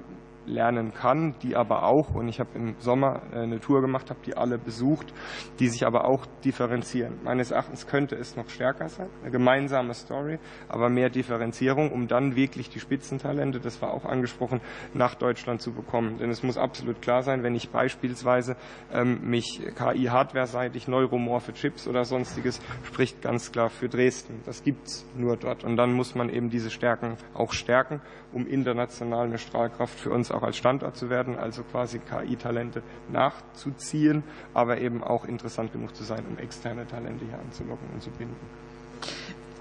[0.46, 4.20] lernen kann, die aber auch, und ich habe im Sommer äh, eine Tour gemacht, habe
[4.26, 5.14] die alle besucht,
[5.60, 7.20] die sich aber auch differenzieren.
[7.24, 12.36] Meines Erachtens könnte es noch stärker sein, eine gemeinsame Story, aber mehr Differenzierung, um dann
[12.36, 14.62] wirklich die Spitzentalente, das war auch angesprochen,
[14.94, 16.18] nach Deutschland zu bekommen.
[16.18, 18.56] Denn es muss absolut klar sein, wenn ich beispielsweise
[18.94, 24.42] ähm, mich KI-Hardware-seitig, neuromorphe Chips oder sonstiges, spricht ganz klar für Dresden.
[24.46, 25.64] Das gibt's nur dort.
[25.64, 30.32] Und dann muss man eben diese Stärken auch stärken, um international eine Strahlkraft für uns
[30.36, 36.04] auch als Standort zu werden, also quasi KI-Talente nachzuziehen, aber eben auch interessant genug zu
[36.04, 38.65] sein, um externe Talente hier anzulocken und zu binden.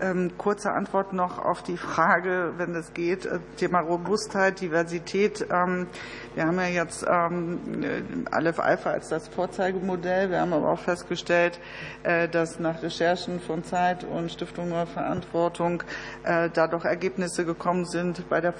[0.00, 5.46] Ähm, kurze Antwort noch auf die Frage, wenn es geht, äh, Thema Robustheit, Diversität.
[5.52, 5.86] Ähm,
[6.34, 10.30] wir haben ja jetzt ähm, Aleph Alpha als das Vorzeigemodell.
[10.30, 11.60] Wir haben aber auch festgestellt,
[12.02, 15.84] äh, dass nach Recherchen von Zeit und Stiftung Neue Verantwortung
[16.24, 18.52] äh, da doch Ergebnisse gekommen sind bei der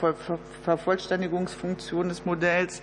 [0.63, 2.81] Vervollständigungsfunktion des Modells.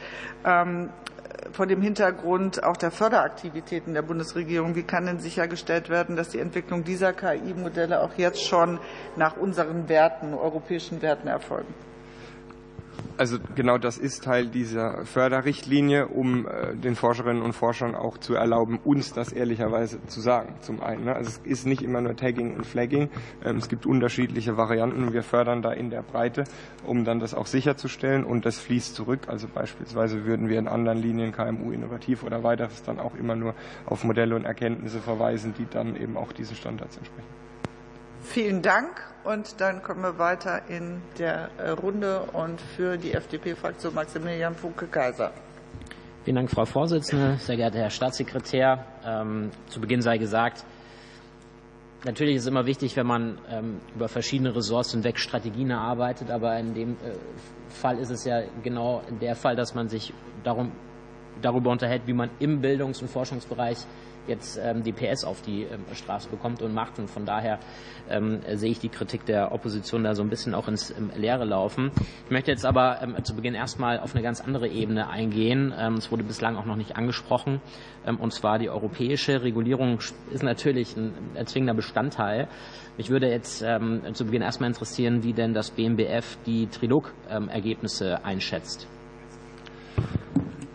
[1.51, 6.39] Vor dem Hintergrund auch der Förderaktivitäten der Bundesregierung, wie kann denn sichergestellt werden, dass die
[6.39, 8.80] Entwicklung dieser KI-Modelle auch jetzt schon
[9.15, 11.73] nach unseren Werten, europäischen Werten erfolgen?
[13.18, 18.34] Also genau das ist Teil dieser Förderrichtlinie, um äh, den Forscherinnen und Forschern auch zu
[18.34, 20.56] erlauben, uns das ehrlicherweise zu sagen.
[20.62, 21.16] Zum einen, ne?
[21.16, 23.10] also es ist nicht immer nur Tagging und Flagging,
[23.46, 26.44] ähm, es gibt unterschiedliche Varianten wir fördern da in der Breite,
[26.86, 29.28] um dann das auch sicherzustellen und das fließt zurück.
[29.28, 33.54] Also beispielsweise würden wir in anderen Linien KMU innovativ oder weiteres dann auch immer nur
[33.86, 37.28] auf Modelle und Erkenntnisse verweisen, die dann eben auch diesen Standards entsprechen.
[38.22, 39.11] Vielen Dank.
[39.23, 45.31] Und dann kommen wir weiter in der äh, Runde und für die FDP-Fraktion Maximilian Funke-Kaiser.
[46.23, 48.86] Vielen Dank, Frau Vorsitzende, sehr geehrter Herr Staatssekretär.
[49.05, 50.63] Ähm, zu Beginn sei gesagt,
[52.03, 56.57] natürlich ist es immer wichtig, wenn man ähm, über verschiedene Ressorts hinweg Strategien erarbeitet, aber
[56.57, 57.13] in dem äh,
[57.69, 60.71] Fall ist es ja genau der Fall, dass man sich darum,
[61.41, 63.86] darüber unterhält, wie man im Bildungs- und Forschungsbereich
[64.28, 67.00] jetzt ähm, die PS auf die ähm, Straße bekommt und macht.
[67.00, 67.60] Und von daher
[68.10, 71.46] ähm, sehe ich die Kritik der Opposition da so ein bisschen auch ins ähm, Leere
[71.46, 71.91] laufen.
[72.26, 75.74] Ich möchte jetzt aber ähm, zu Beginn erstmal auf eine ganz andere Ebene eingehen.
[75.78, 77.62] Ähm, es wurde bislang auch noch nicht angesprochen.
[78.06, 80.00] Ähm, und zwar die europäische Regulierung
[80.32, 82.48] ist natürlich ein erzwingender Bestandteil.
[82.98, 88.88] Mich würde jetzt ähm, zu Beginn erstmal interessieren, wie denn das BMBF die Trilog-Ergebnisse einschätzt.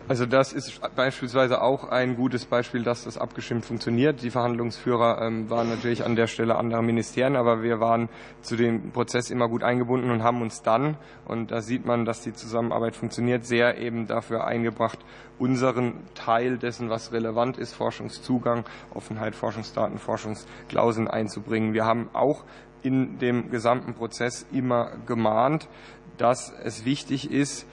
[0.09, 4.21] Also das ist beispielsweise auch ein gutes Beispiel, dass das abgestimmt funktioniert.
[4.21, 8.07] Die Verhandlungsführer ähm, waren natürlich an der Stelle anderer Ministerien, aber wir waren
[8.39, 12.21] zu dem Prozess immer gut eingebunden und haben uns dann, und da sieht man, dass
[12.21, 14.99] die Zusammenarbeit funktioniert, sehr eben dafür eingebracht,
[15.39, 21.73] unseren Teil dessen, was relevant ist, Forschungszugang, Offenheit, Forschungsdaten, Forschungsklauseln einzubringen.
[21.73, 22.45] Wir haben auch
[22.81, 25.67] in dem gesamten Prozess immer gemahnt,
[26.17, 27.67] dass es wichtig ist,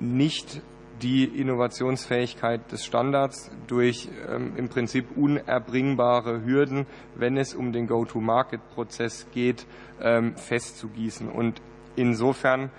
[0.00, 0.60] nicht
[1.02, 9.26] die Innovationsfähigkeit des Standards durch ähm, im Prinzip unerbringbare Hürden, wenn es um den Go-to-Market-Prozess
[9.32, 9.66] geht,
[10.00, 11.28] ähm, festzugießen.
[11.28, 11.60] Und
[11.96, 12.70] insofern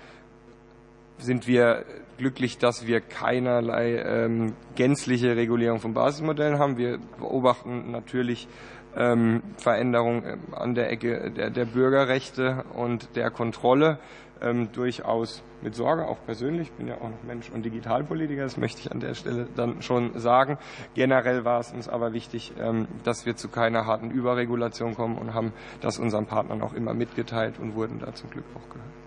[1.18, 1.86] sind wir
[2.18, 6.78] glücklich, dass wir keinerlei ähm, gänzliche Regulierung von Basismodellen haben.
[6.78, 8.48] Wir beobachten natürlich
[8.96, 14.00] ähm, Veränderungen ähm, an der Ecke der, der Bürgerrechte und der Kontrolle
[14.42, 16.70] ähm, durchaus mit Sorge, auch persönlich.
[16.70, 19.82] Ich bin ja auch noch Mensch und Digitalpolitiker, das möchte ich an der Stelle dann
[19.82, 20.58] schon sagen.
[20.94, 25.34] Generell war es uns aber wichtig, ähm, dass wir zu keiner harten Überregulation kommen und
[25.34, 28.99] haben das unseren Partnern auch immer mitgeteilt und wurden da zum Glück auch gehört.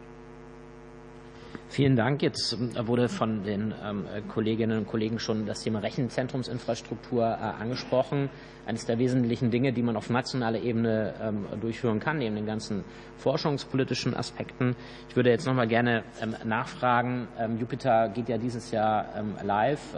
[1.73, 2.21] Vielen Dank.
[2.21, 8.29] Jetzt äh, wurde von den ähm, Kolleginnen und Kollegen schon das Thema Rechenzentrumsinfrastruktur äh, angesprochen.
[8.67, 12.85] Eines der wesentlichen Dinge, die man auf nationaler Ebene ähm, durchführen kann, neben den ganzen
[13.17, 14.77] forschungspolitischen Aspekten.
[15.09, 17.27] Ich würde jetzt noch mal gerne ähm, nachfragen.
[17.59, 19.07] Jupiter geht ja dieses Jahr
[19.43, 19.97] live,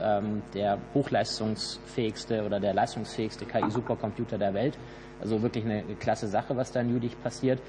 [0.54, 4.78] der hochleistungsfähigste oder der leistungsfähigste KI-Supercomputer der Welt.
[5.20, 7.60] Also wirklich eine klasse Sache, was da in Jülich passiert.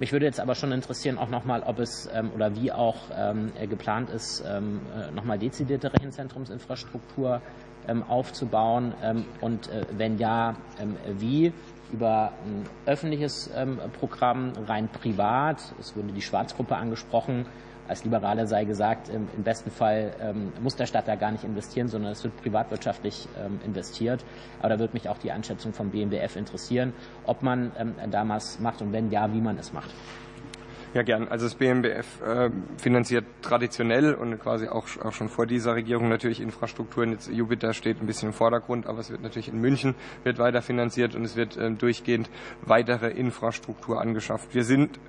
[0.00, 3.52] Mich würde jetzt aber schon interessieren, auch nochmal, ob es ähm, oder wie auch ähm,
[3.68, 7.40] geplant ist, ähm, äh, nochmal dezidierte Rechenzentrumsinfrastruktur
[7.86, 11.52] ähm, aufzubauen ähm, und äh, wenn ja, ähm, wie
[11.92, 13.50] über ein öffentliches
[14.00, 15.60] Programm, rein privat.
[15.78, 17.46] Es wurde die Schwarzgruppe angesprochen
[17.88, 21.88] als Liberale sei gesagt, im, besten Fall ähm, muss der Staat da gar nicht investieren,
[21.88, 24.24] sondern es wird privatwirtschaftlich ähm, investiert.
[24.60, 26.92] Aber da würde mich auch die Einschätzung vom BMWF interessieren,
[27.24, 29.90] ob man ähm, damals macht und wenn ja, wie man es macht.
[30.94, 31.26] Ja, gern.
[31.26, 37.10] Also das BMBF äh, finanziert traditionell und quasi auch, schon vor dieser Regierung natürlich Infrastrukturen.
[37.10, 40.62] Jetzt Jupiter steht ein bisschen im Vordergrund, aber es wird natürlich in München wird weiter
[40.62, 42.30] finanziert und es wird äh, durchgehend
[42.62, 44.54] weitere Infrastruktur angeschafft.
[44.54, 45.00] Wir sind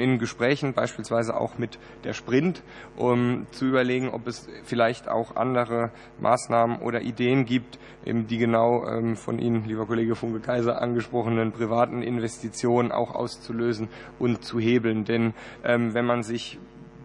[0.00, 2.62] in Gesprächen, beispielsweise auch mit der Sprint,
[2.96, 9.16] um zu überlegen, ob es vielleicht auch andere Maßnahmen oder Ideen gibt, die genau ähm,
[9.16, 15.04] von Ihnen, lieber Kollege Funke Kaiser, angesprochenen privaten Investitionen auch auszulösen und zu hebeln.
[15.04, 15.34] Denn
[15.64, 16.58] ähm, wenn man sich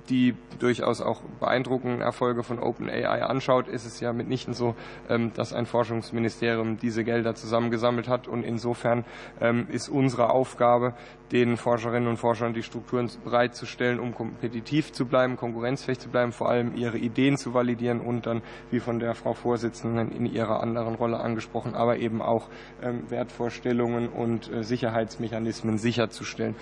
[0.09, 4.75] die durchaus auch beeindruckenden Erfolge von OpenAI anschaut, ist es ja mitnichten so,
[5.09, 8.27] ähm, dass ein Forschungsministerium diese Gelder zusammengesammelt hat.
[8.27, 9.05] Und insofern
[9.41, 10.93] ähm, ist unsere Aufgabe,
[11.31, 16.49] den Forscherinnen und Forschern die Strukturen bereitzustellen, um kompetitiv zu bleiben, konkurrenzfähig zu bleiben, vor
[16.49, 20.95] allem ihre Ideen zu validieren und dann, wie von der Frau Vorsitzenden in ihrer anderen
[20.95, 22.47] Rolle angesprochen, aber eben auch
[22.81, 26.55] ähm, Wertvorstellungen und äh, Sicherheitsmechanismen sicherzustellen.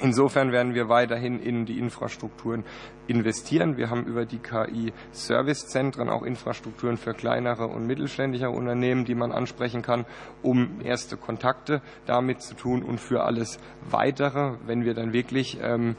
[0.00, 2.64] Insofern werden wir weiterhin in die Infrastrukturen
[3.08, 3.76] investieren.
[3.76, 9.82] Wir haben über die KI-Servicezentren auch Infrastrukturen für kleinere und mittelständische Unternehmen, die man ansprechen
[9.82, 10.06] kann,
[10.40, 13.58] um erste Kontakte damit zu tun und für alles
[13.90, 15.96] Weitere, wenn wir dann wirklich ähm,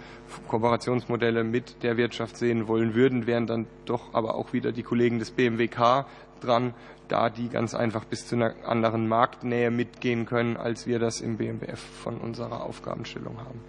[0.47, 5.19] Kooperationsmodelle mit der Wirtschaft sehen wollen würden, wären dann doch aber auch wieder die Kollegen
[5.19, 6.05] des BMWK
[6.39, 6.73] dran,
[7.09, 11.35] da die ganz einfach bis zu einer anderen Marktnähe mitgehen können, als wir das im
[11.35, 13.59] BMWF von unserer Aufgabenstellung haben.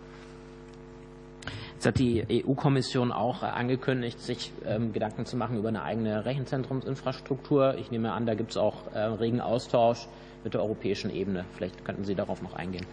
[1.80, 7.76] Jetzt hat die EU-Kommission auch angekündigt, sich ähm, Gedanken zu machen über eine eigene Rechenzentrumsinfrastruktur.
[7.78, 10.06] Ich nehme an, da gibt es auch äh, regen Austausch
[10.44, 11.46] mit der europäischen Ebene.
[11.56, 12.84] Vielleicht könnten Sie darauf noch eingehen.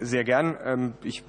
[0.00, 0.56] Sehr gern.
[0.64, 1.22] Ähm, ich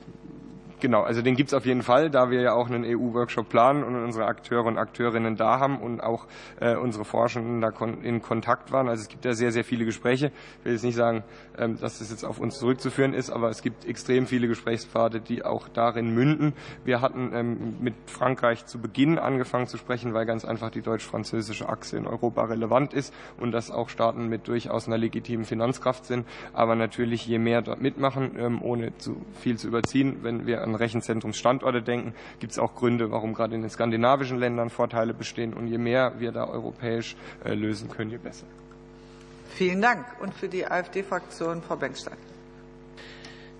[0.81, 3.83] Genau, also den gibt es auf jeden Fall, da wir ja auch einen EU-Workshop planen
[3.83, 6.27] und unsere Akteure und Akteurinnen da haben und auch
[6.59, 8.89] äh, unsere Forschenden da kon in Kontakt waren.
[8.89, 10.31] Also es gibt ja sehr, sehr viele Gespräche.
[10.59, 11.23] Ich will jetzt nicht sagen,
[11.57, 15.45] ähm, dass das jetzt auf uns zurückzuführen ist, aber es gibt extrem viele Gesprächspfade, die
[15.45, 16.53] auch darin münden.
[16.83, 21.69] Wir hatten ähm, mit Frankreich zu Beginn angefangen zu sprechen, weil ganz einfach die deutsch-französische
[21.69, 26.27] Achse in Europa relevant ist und dass auch Staaten mit durchaus einer legitimen Finanzkraft sind.
[26.53, 30.75] Aber natürlich, je mehr dort mitmachen, ähm, ohne zu viel zu überziehen, wenn wir an
[30.75, 35.53] Rechenzentrumsstandorte denken, gibt es auch Gründe, warum gerade in den skandinavischen Ländern Vorteile bestehen.
[35.53, 38.45] Und je mehr wir da europäisch äh, lösen können, je besser.
[39.49, 40.05] Vielen Dank.
[40.19, 42.17] Und für die AfD-Fraktion Frau Bengstein.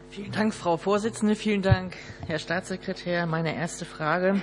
[0.09, 1.35] Vielen Dank, Frau Vorsitzende.
[1.35, 1.95] Vielen Dank,
[2.27, 3.25] Herr Staatssekretär.
[3.25, 4.41] Meine erste Frage.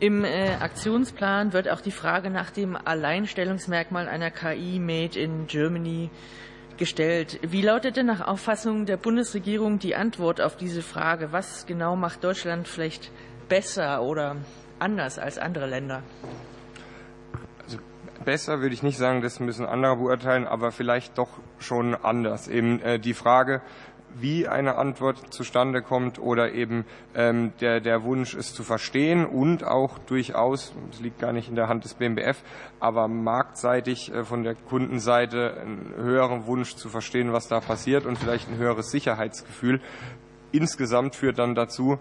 [0.00, 6.10] Im äh, Aktionsplan wird auch die Frage nach dem Alleinstellungsmerkmal einer KI Made in Germany
[6.78, 7.38] gestellt.
[7.42, 11.32] Wie lautet denn nach Auffassung der Bundesregierung die Antwort auf diese Frage?
[11.32, 13.10] Was genau macht Deutschland vielleicht
[13.48, 14.36] besser oder
[14.78, 16.02] anders als andere Länder?
[17.64, 17.78] Also
[18.24, 22.48] besser würde ich nicht sagen, das müssen andere beurteilen, aber vielleicht doch schon anders.
[22.48, 23.60] Eben äh, die Frage,
[24.14, 29.64] wie eine Antwort zustande kommt oder eben ähm, der, der Wunsch, es zu verstehen und
[29.64, 32.42] auch durchaus, das liegt gar nicht in der Hand des BMBF,
[32.80, 38.18] aber marktseitig äh, von der Kundenseite einen höheren Wunsch zu verstehen, was da passiert und
[38.18, 39.80] vielleicht ein höheres Sicherheitsgefühl.
[40.50, 41.98] Insgesamt führt dann dazu,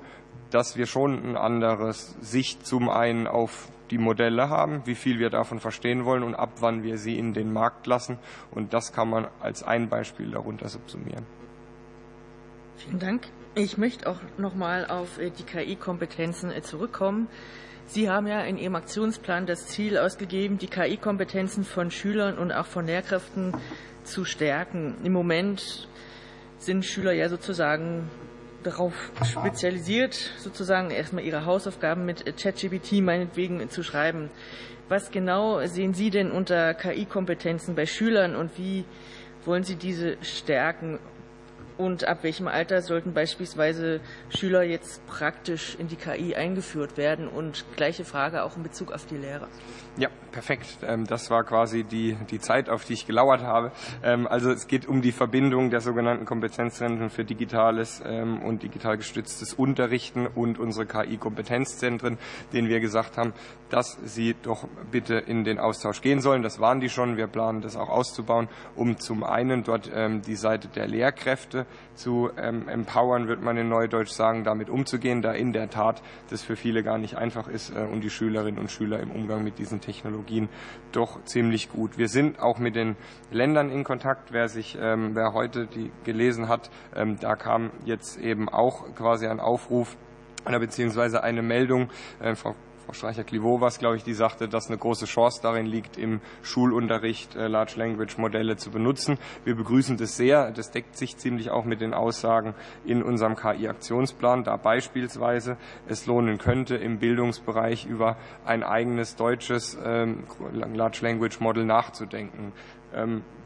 [0.52, 5.30] dass wir schon ein anderes Sicht zum einen auf die Modelle haben, wie viel wir
[5.30, 8.20] davon verstehen wollen und ab wann wir sie in den Markt lassen.
[8.52, 11.26] Und das kann man als ein Beispiel darunter subsumieren.
[12.78, 13.28] Vielen Dank.
[13.56, 17.28] Ich möchte auch noch mal auf äh, die KI-Kompetenzen äh, zurückkommen.
[17.88, 22.68] Sie haben ja in Ihrem Aktionsplan das Ziel ausgegeben, die KI-Kompetenzen von Schülern und auch
[22.68, 23.56] von Lehrkräften
[24.04, 24.96] zu stärken.
[25.04, 25.88] Im Moment
[26.60, 28.12] sind Schüler ja sozusagen
[28.62, 34.30] darauf spezialisiert, sozusagen erstmal ihre Hausaufgaben mit ChatGPT meinetwegen zu schreiben.
[34.88, 38.86] Was genau sehen Sie denn unter KI-Kompetenzen bei Schülern und wie
[39.46, 41.00] wollen Sie diese stärken?
[41.78, 47.28] Und ab welchem Alter sollten beispielsweise Schüler jetzt praktisch in die KI eingeführt werden?
[47.28, 49.48] Und gleiche Frage auch in Bezug auf die Lehrer.
[49.98, 50.78] Ja, perfekt.
[50.84, 53.72] Ähm, das war quasi die, die Zeit, auf die ich gelauert habe.
[54.04, 58.98] Ähm, also es geht um die Verbindung der sogenannten Kompetenzzentren für digitales ähm, und digital
[58.98, 62.20] gestütztes Unterrichten und unsere KI-Kompetenzzentren,
[62.54, 63.34] denen wir gesagt haben,
[63.72, 66.44] dass sie doch bitte in den Austausch gehen sollen.
[66.44, 67.18] Das waren die schon.
[67.18, 69.90] Wir planen das auch auszubauen, um zum einen dort
[70.28, 71.66] die Seite der Lehrkräfte
[71.98, 76.56] zu empowern, wird man in Neudeutsch sagen, damit umzugehen, da in der Tat das für
[76.56, 79.82] viele gar nicht einfach ist äh, und die Schülerinnen und Schüler im Umgang mit diesen
[79.82, 80.50] Technologien
[80.92, 81.98] doch ziemlich gut.
[81.98, 82.96] Wir sind auch mit den
[83.32, 84.32] Ländern in Kontakt.
[84.32, 89.28] Wer sich, ähm, wer heute die gelesen hat, ähm, da kam jetzt eben auch quasi
[89.28, 89.98] ein Aufruf
[90.46, 91.90] beziehungsweise eine Meldung.
[92.22, 92.56] Äh, Frau
[92.88, 96.22] Frau Streicher-Clivaux war es, glaube ich, die sagte, dass eine große Chance darin liegt, im
[96.42, 99.18] Schulunterricht äh, Large Language Modelle zu benutzen.
[99.44, 100.52] Wir begrüßen das sehr.
[100.52, 105.58] Das deckt sich ziemlich auch mit den Aussagen in unserem KI-Aktionsplan, da beispielsweise
[105.90, 110.24] es lohnen könnte, im Bildungsbereich über ein eigenes deutsches ähm,
[110.54, 112.54] Large Language Model nachzudenken.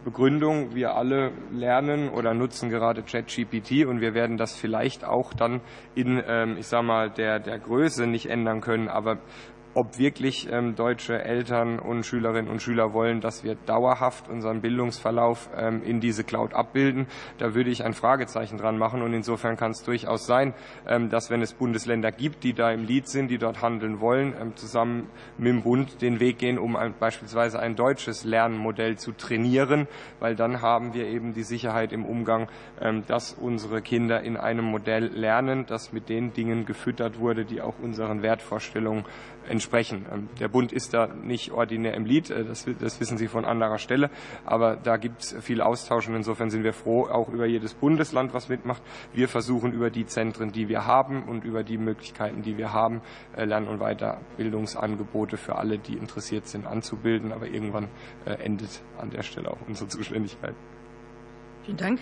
[0.03, 5.61] Begründung, wir alle lernen oder nutzen gerade ChatGPT und wir werden das vielleicht auch dann
[5.95, 9.19] in, ähm, ich sag mal, der, der Größe nicht ändern können, aber
[9.73, 15.49] ob wirklich ähm, deutsche Eltern und Schülerinnen und Schüler wollen, dass wir dauerhaft unseren Bildungsverlauf
[15.55, 17.07] ähm, in diese Cloud abbilden.
[17.37, 19.01] Da würde ich ein Fragezeichen dran machen.
[19.01, 20.53] Und insofern kann es durchaus sein,
[20.87, 24.33] ähm, dass wenn es Bundesländer gibt, die da im Lied sind, die dort handeln wollen,
[24.39, 29.13] ähm, zusammen mit dem Bund den Weg gehen, um ein, beispielsweise ein deutsches Lernmodell zu
[29.13, 29.87] trainieren,
[30.19, 32.49] weil dann haben wir eben die Sicherheit im Umgang,
[32.81, 37.61] ähm, dass unsere Kinder in einem Modell lernen, das mit den Dingen gefüttert wurde, die
[37.61, 39.05] auch unseren Wertvorstellungen
[39.47, 39.60] entsprechen.
[40.11, 43.45] Ähm, der Bund ist da nicht ordinär im Lied, äh, das, das wissen Sie von
[43.45, 44.09] anderer Stelle,
[44.45, 48.33] aber da gibt es viel Austausch und insofern sind wir froh, auch über jedes Bundesland,
[48.33, 48.81] was mitmacht.
[49.13, 53.01] Wir versuchen über die Zentren, die wir haben und über die Möglichkeiten, die wir haben,
[53.35, 57.87] äh, Lern- und Weiterbildungsangebote für alle, die interessiert sind, anzubilden, aber irgendwann
[58.25, 60.55] äh, endet an der Stelle auch unsere Zuständigkeit.
[61.63, 61.99] Vielen Dank.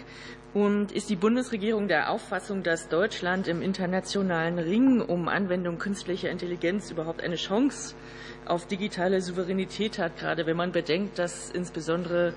[0.54, 6.90] Und ist die Bundesregierung der Auffassung, dass Deutschland im internationalen Ring um Anwendung künstlicher Intelligenz
[6.90, 7.94] überhaupt eine Chance
[8.46, 12.34] auf digitale Souveränität hat, gerade wenn man bedenkt, dass insbesondere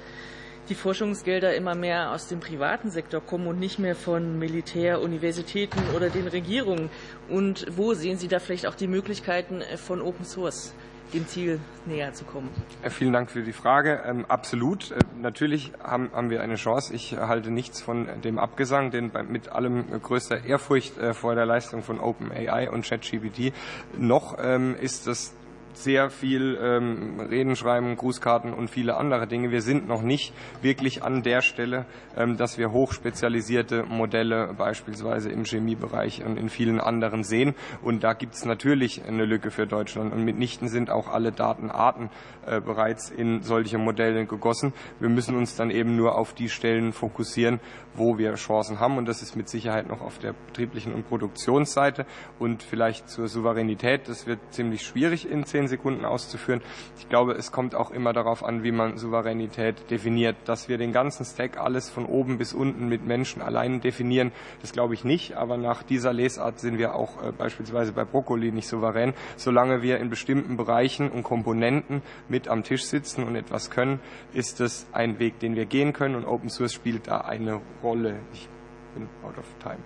[0.69, 5.81] die Forschungsgelder immer mehr aus dem privaten Sektor kommen und nicht mehr von Militär, Universitäten
[5.97, 6.91] oder den Regierungen?
[7.31, 10.75] Und wo sehen Sie da vielleicht auch die Möglichkeiten von Open Source?
[11.13, 12.49] Dem Ziel näher zu kommen?
[12.83, 14.03] Äh, vielen Dank für die Frage.
[14.07, 14.91] Ähm, absolut.
[14.91, 16.95] Äh, natürlich haben, wir eine Chance.
[16.95, 21.47] Ich halte nichts von dem Abgesang, denn bei, mit allem größter Ehrfurcht äh, vor der
[21.47, 23.53] Leistung von OpenAI und ChatGPT
[23.97, 25.35] noch ähm, ist das
[25.77, 29.51] sehr viel ähm, Reden schreiben, Grußkarten und viele andere Dinge.
[29.51, 35.45] Wir sind noch nicht wirklich an der Stelle, ähm, dass wir hochspezialisierte Modelle beispielsweise im
[35.45, 37.55] Chemiebereich und in vielen anderen sehen.
[37.83, 40.13] Und da gibt es natürlich eine Lücke für Deutschland.
[40.13, 42.11] Und mitnichten sind auch alle Datenarten
[42.47, 44.73] äh, bereits in solche Modelle gegossen.
[45.01, 47.61] Wir müssen uns dann eben nur auf die Stellen fokussieren,
[47.95, 48.99] wo wir Chancen haben.
[48.99, 52.07] Und das ist mit Sicherheit noch auf der betrieblichen und Produktionsseite.
[52.39, 54.09] Und vielleicht zur Souveränität.
[54.09, 56.61] Das wird ziemlich schwierig in zehn Sekunden auszuführen.
[56.99, 60.37] Ich glaube, es kommt auch immer darauf an, wie man Souveränität definiert.
[60.47, 64.73] Dass wir den ganzen Stack alles von oben bis unten mit Menschen allein definieren, das
[64.73, 65.37] glaube ich nicht.
[65.37, 69.15] Aber nach dieser Lesart sind wir auch äh, beispielsweise bei Brokkoli nicht souverän.
[69.37, 74.01] Solange wir in bestimmten Bereichen und Komponenten mit am Tisch sitzen und etwas können,
[74.33, 76.15] ist es ein Weg, den wir gehen können.
[76.15, 78.17] Und Open Source spielt da eine Rolle.
[78.33, 78.49] Ich
[78.95, 79.79] bin out of time.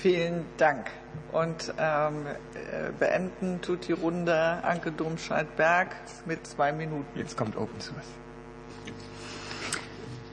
[0.00, 0.90] Vielen Dank.
[1.32, 5.94] Und ähm, äh, beenden tut die Runde Anke Domscheit-Berg
[6.26, 7.18] mit zwei Minuten.
[7.18, 8.06] Jetzt kommt Open Source.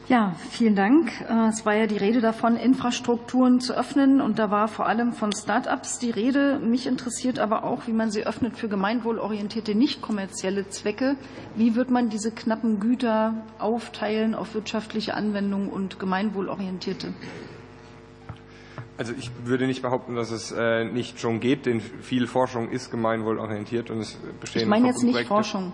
[0.08, 1.12] Ja, vielen Dank.
[1.30, 4.22] Äh, es war ja die Rede davon, Infrastrukturen zu öffnen.
[4.22, 6.58] Und da war vor allem von Start-ups die Rede.
[6.58, 11.16] Mich interessiert aber auch, wie man sie öffnet für gemeinwohlorientierte, nicht kommerzielle Zwecke.
[11.56, 17.14] Wie wird man diese knappen Güter aufteilen auf wirtschaftliche Anwendungen und gemeinwohlorientierte?
[19.00, 22.92] Also ich würde nicht behaupten, dass es äh, nicht schon geht, denn viel Forschung ist
[22.92, 24.64] gemeinwohlorientiert und es bestehen.
[24.64, 25.72] Ich meine jetzt nicht Forschung.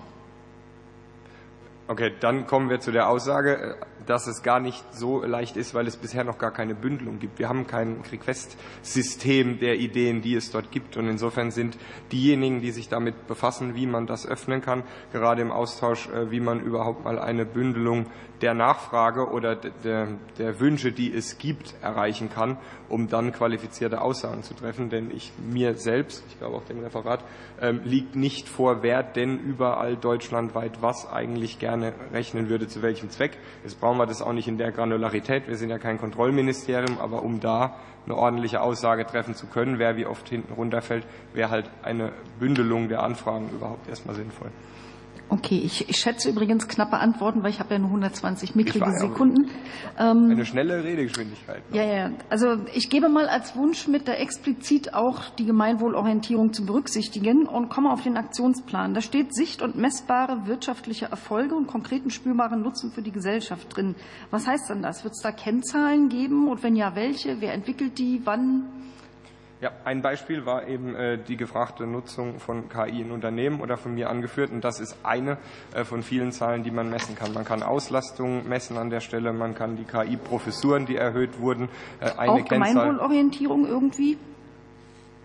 [1.88, 5.88] Okay, dann kommen wir zu der Aussage, dass es gar nicht so leicht ist, weil
[5.88, 7.40] es bisher noch gar keine Bündelung gibt.
[7.40, 10.96] Wir haben kein Request-System der Ideen, die es dort gibt.
[10.96, 11.80] Und insofern sind
[12.12, 16.40] diejenigen, die sich damit befassen, wie man das öffnen kann, gerade im Austausch, äh, wie
[16.40, 18.06] man überhaupt mal eine Bündelung
[18.46, 24.44] der Nachfrage oder der, der Wünsche, die es gibt, erreichen kann, um dann qualifizierte Aussagen
[24.44, 24.92] zu treffen.
[24.92, 27.24] Denn ich mir selbst, ich glaube auch dem Referat,
[27.60, 33.10] ähm, liegt nicht vor, wer denn überall deutschlandweit was eigentlich gerne rechnen würde, zu welchem
[33.10, 33.40] Zweck.
[33.66, 35.48] Es brauchen wir das auch nicht in der Granularität.
[35.48, 39.98] Wir sind ja kein Kontrollministerium, aber um da eine ordentliche Aussage treffen zu können, wer
[39.98, 44.52] wie oft hinten runterfällt, wäre halt eine Bündelung der Anfragen überhaupt erstmal sinnvoll.
[45.28, 49.50] Okay, ich, ich schätze übrigens knappe Antworten, weil ich habe ja nur 120 mickrige Sekunden.
[49.98, 51.64] Ähm, Eine schnelle Redegeschwindigkeit.
[51.72, 51.78] Ne?
[51.78, 52.12] Ja, ja.
[52.30, 57.70] Also ich gebe mal als Wunsch mit, da explizit auch die Gemeinwohlorientierung zu berücksichtigen und
[57.70, 58.94] komme auf den Aktionsplan.
[58.94, 63.96] Da steht Sicht- und messbare wirtschaftliche Erfolge und konkreten spürbaren Nutzen für die Gesellschaft drin.
[64.30, 65.04] Was heißt denn das?
[65.04, 67.42] Wird es da Kennzahlen geben und wenn ja, welche?
[67.42, 68.22] Wer entwickelt die?
[68.26, 68.66] Wann?
[69.62, 73.94] Ja, ein Beispiel war eben äh, die gefragte Nutzung von KI in Unternehmen oder von
[73.94, 74.52] mir angeführt.
[74.52, 75.38] Und das ist eine
[75.74, 77.34] äh, von vielen Zahlen, die man messen kann.
[77.34, 81.70] Man kann Auslastung messen an der Stelle, man kann die KI-Professuren, die erhöht wurden,
[82.02, 84.18] äh, eine Auch Gemeinwohlorientierung irgendwie?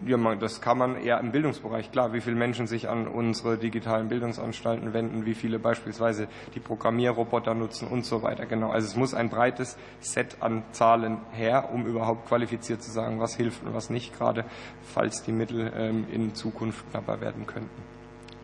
[0.06, 1.92] Ja, das kann man eher im Bildungsbereich.
[1.92, 7.54] Klar, wie viele Menschen sich an unsere digitalen Bildungsanstalten wenden, wie viele beispielsweise die Programmierroboter
[7.54, 8.46] nutzen und so weiter.
[8.46, 8.70] Genau.
[8.70, 13.36] Also es muss ein breites Set an Zahlen her, um überhaupt qualifiziert zu sagen, was
[13.36, 14.46] hilft und was nicht, gerade
[14.82, 17.89] falls die Mittel ähm, in Zukunft knapper werden könnten.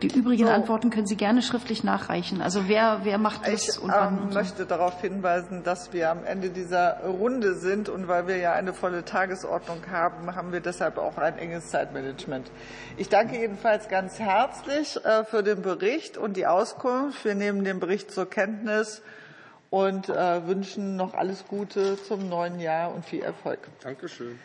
[0.01, 0.51] Die übrigen so.
[0.51, 2.41] Antworten können Sie gerne schriftlich nachreichen.
[2.41, 4.15] Also wer, wer macht das ich, und wann?
[4.15, 8.37] Ich ähm, möchte darauf hinweisen, dass wir am Ende dieser Runde sind und weil wir
[8.37, 12.51] ja eine volle Tagesordnung haben, haben wir deshalb auch ein enges Zeitmanagement.
[12.97, 17.25] Ich danke jedenfalls ganz herzlich äh, für den Bericht und die Auskunft.
[17.25, 19.01] Wir nehmen den Bericht zur Kenntnis
[19.71, 23.67] und äh, wünschen noch alles Gute zum neuen Jahr und viel Erfolg.
[23.81, 24.37] Dankeschön.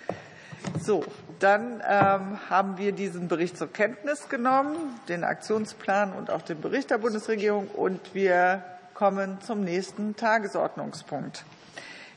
[0.80, 1.04] So,
[1.38, 4.76] dann ähm, haben wir diesen Bericht zur Kenntnis genommen,
[5.08, 7.68] den Aktionsplan und auch den Bericht der Bundesregierung.
[7.68, 8.62] Und wir
[8.94, 11.44] kommen zum nächsten Tagesordnungspunkt.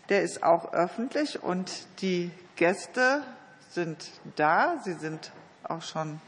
[0.09, 1.71] Der ist auch öffentlich und
[2.01, 3.23] die Gäste
[3.71, 4.77] sind da.
[4.83, 5.31] Sie sind
[5.63, 6.21] auch schon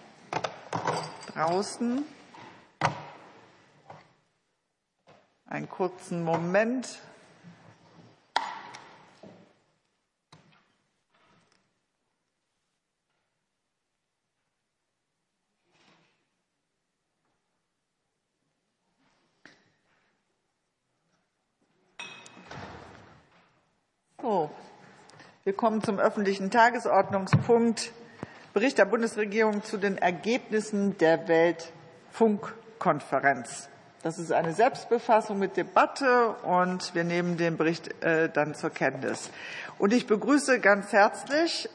[1.34, 2.04] draußen.
[5.46, 7.00] Einen kurzen Moment.
[24.30, 24.52] So,
[25.46, 27.94] wir kommen zum öffentlichen Tagesordnungspunkt
[28.54, 33.70] Bericht der Bundesregierung zu den Ergebnissen der Weltfunkkonferenz.
[34.04, 39.32] Das ist eine Selbstbefassung mit Debatte und wir nehmen den Bericht äh, dann zur Kenntnis.
[39.78, 41.70] Und ich begrüße ganz herzlich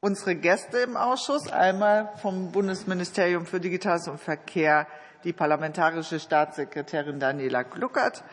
[0.00, 4.86] unsere Gäste im Ausschuss, einmal vom Bundesministerium für Digitales und Verkehr
[5.24, 8.24] die parlamentarische Staatssekretärin Daniela Gluckert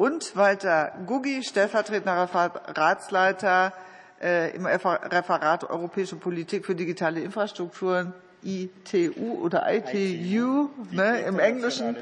[0.00, 3.74] und Walter Guggi, stellvertretender Referatsleiter
[4.22, 11.98] äh, im Referat Europäische Politik für digitale Infrastrukturen ITU oder ITU ne, im Englischen.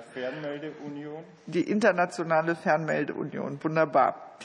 [1.47, 3.59] Die internationale Fernmeldeunion.
[3.65, 4.37] Wunderbar.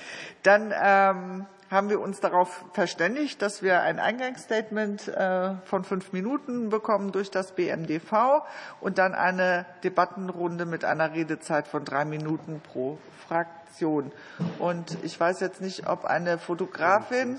[0.42, 6.70] Dann ähm, haben wir uns darauf verständigt, dass wir ein Eingangsstatement äh, von fünf Minuten
[6.70, 8.44] bekommen durch das BMDV
[8.80, 12.98] und dann eine Debattenrunde mit einer Redezeit von drei Minuten pro
[13.28, 14.12] Fraktion.
[14.60, 17.38] Und ich weiß jetzt nicht, ob eine Fotografin,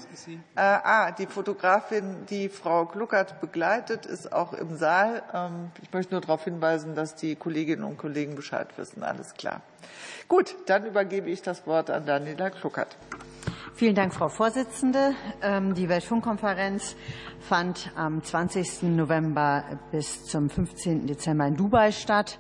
[0.57, 5.23] äh, ah, die Fotografin, die Frau Gluckert begleitet, ist auch im Saal.
[5.33, 9.05] Ähm, ich möchte nur darauf hinweisen, dass die Kolleginnen und Kollegen Bescheid wissen.
[9.05, 9.61] Alles klar.
[10.27, 12.97] Gut, dann übergebe ich das Wort an Daniela Gluckert.
[13.77, 15.17] Vielen Dank, Frau Vorsitzende.
[15.43, 16.95] Ähm, die Weltfunkkonferenz
[17.41, 18.85] fand am 20.
[18.85, 21.09] November bis zum 15.
[21.09, 22.39] Dezember in Dubai statt.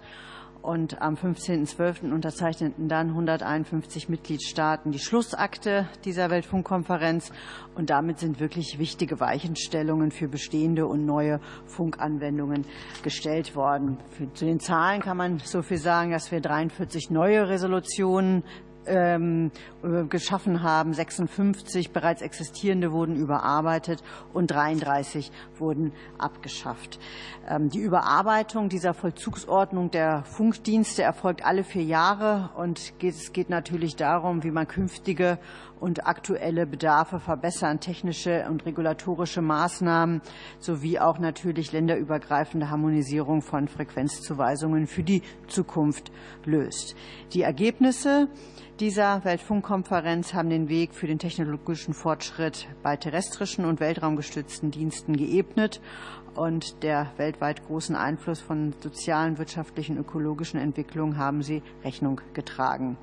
[0.63, 2.11] und am 15.12.
[2.11, 7.33] unterzeichneten dann 151 Mitgliedstaaten die Schlussakte dieser Weltfunkkonferenz.
[7.75, 12.65] Und damit sind wirklich wichtige Weichenstellungen für bestehende und neue Funkanwendungen
[13.03, 13.99] gestellt worden.
[14.35, 18.45] Zu den Zahlen kann man so viel sagen, dass wir 43 neue Resolutionen
[18.87, 19.51] ähm,
[20.09, 20.93] geschaffen haben.
[20.93, 26.99] 56 bereits existierende wurden überarbeitet und 33 wurden abgeschafft.
[27.49, 33.97] Ähm, die Überarbeitung dieser Vollzugsordnung der Funkdienste erfolgt alle vier Jahre und es geht natürlich
[33.97, 35.39] darum, wie man künftige
[35.85, 40.23] und aktuelle Bedarfe verbessern, technische und regulatorische Maßnahmen
[40.59, 46.11] sowie auch natürlich länderübergreifende Harmonisierung von Frequenzzuweisungen für die Zukunft
[46.47, 46.97] löst.
[47.35, 48.29] Die Ergebnisse
[48.81, 55.83] dieser Weltfunkkonferenz haben den Weg für den technologischen Fortschritt bei terrestrischen und weltraumgestützten Diensten geebnet
[56.35, 62.97] und der weltweit großen Einfluss von sozialen, wirtschaftlichen, ökologischen Entwicklungen haben sie Rechnung getragen.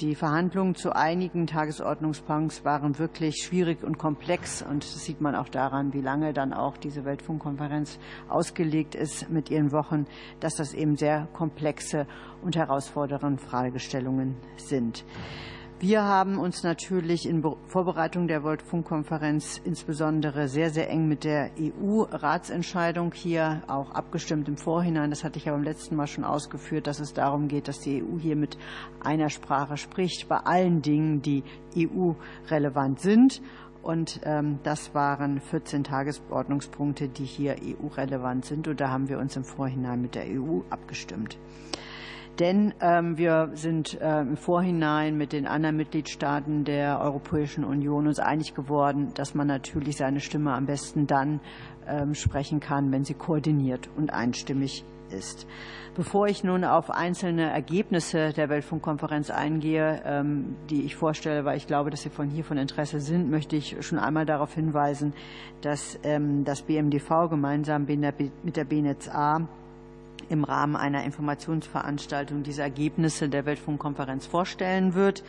[0.00, 5.48] Die Verhandlungen zu einigen Tagesordnungspunkten waren wirklich schwierig und komplex und das sieht man auch
[5.48, 10.04] daran, wie lange dann auch diese Weltfunkkonferenz ausgelegt ist mit ihren Wochen,
[10.38, 12.06] dass das eben sehr komplexe
[12.42, 15.02] und herausfordernde Fragestellungen sind.
[15.78, 23.12] Wir haben uns natürlich in Vorbereitung der Weltfunkkonferenz insbesondere sehr, sehr eng mit der EU-Ratsentscheidung
[23.12, 25.10] hier auch abgestimmt im Vorhinein.
[25.10, 28.02] Das hatte ich ja beim letzten Mal schon ausgeführt, dass es darum geht, dass die
[28.02, 28.56] EU hier mit
[29.00, 31.44] einer Sprache spricht bei allen Dingen, die
[31.76, 33.42] EU-relevant sind.
[33.82, 38.66] Und ähm, das waren 14 Tagesordnungspunkte, die hier EU-relevant sind.
[38.66, 41.36] Und da haben wir uns im Vorhinein mit der EU abgestimmt.
[42.38, 48.18] Denn ähm, wir sind äh, im Vorhinein mit den anderen Mitgliedstaaten der Europäischen Union uns
[48.18, 51.40] einig geworden, dass man natürlich seine Stimme am besten dann
[51.86, 55.46] ähm, sprechen kann, wenn sie koordiniert und einstimmig ist.
[55.94, 61.66] Bevor ich nun auf einzelne Ergebnisse der Weltfunkkonferenz eingehe, ähm, die ich vorstelle, weil ich
[61.66, 65.14] glaube, dass sie von hier von Interesse sind, möchte ich schon einmal darauf hinweisen,
[65.62, 69.48] dass ähm, das BMDV gemeinsam mit der BNetzA
[70.28, 75.22] im Rahmen einer Informationsveranstaltung diese Ergebnisse der Weltfunkkonferenz vorstellen wird.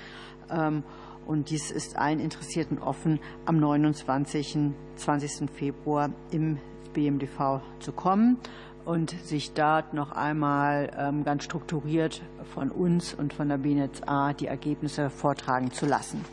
[0.50, 0.84] Ähm,
[1.26, 4.72] und dies ist allen Interessierten offen, am 29.
[4.96, 5.50] 20.
[5.52, 6.58] Februar im
[6.94, 8.38] BMDV zu kommen
[8.86, 12.22] und sich dort noch einmal ähm, ganz strukturiert
[12.54, 16.24] von uns und von der BNetzA die Ergebnisse vortragen zu lassen.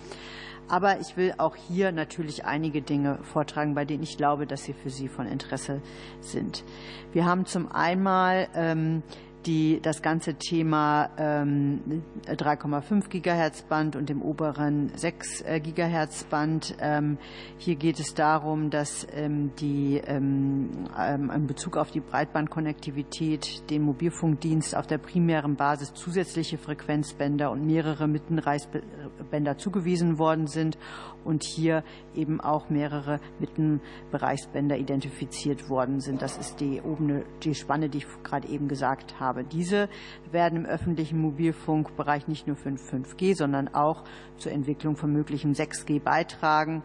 [0.68, 4.72] Aber ich will auch hier natürlich einige Dinge vortragen, bei denen ich glaube, dass sie
[4.72, 5.82] für Sie von Interesse
[6.20, 6.64] sind.
[7.12, 9.02] Wir haben zum einen
[9.46, 16.74] die das ganze Thema 3,5 ähm, Gigahertz Band und dem oberen 6 äh, Gigahertz Band.
[16.80, 17.18] Ähm,
[17.58, 24.86] hier geht es darum, dass ähm, die in Bezug auf die Breitbandkonnektivität den Mobilfunkdienst auf
[24.86, 30.78] der primären Basis zusätzliche Frequenzbänder und mehrere Mittenreichsbänder zugewiesen worden sind
[31.24, 36.22] und hier eben auch mehrere Mittenbereichsbänder identifiziert worden sind.
[36.22, 39.44] Das ist die, obene, die Spanne, die ich gerade eben gesagt habe.
[39.44, 39.88] Diese
[40.30, 44.04] werden im öffentlichen Mobilfunkbereich nicht nur für 5G, sondern auch
[44.36, 46.82] zur Entwicklung von möglichem 6G beitragen.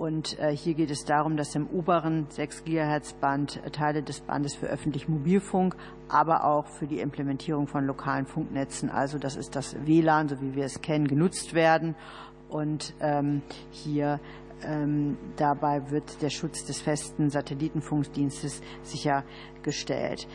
[0.00, 4.54] Und äh, hier geht es darum, dass im oberen 6 GHz Band Teile des Bandes
[4.54, 5.76] für öffentlichen Mobilfunk,
[6.08, 10.54] aber auch für die Implementierung von lokalen Funknetzen, also das ist das WLAN, so wie
[10.54, 11.96] wir es kennen, genutzt werden
[12.50, 14.20] und ähm, hier
[14.62, 18.60] ähm, dabei wird der Schutz des festen Satellitenfunkdienstes
[19.60, 20.26] sichergestellt.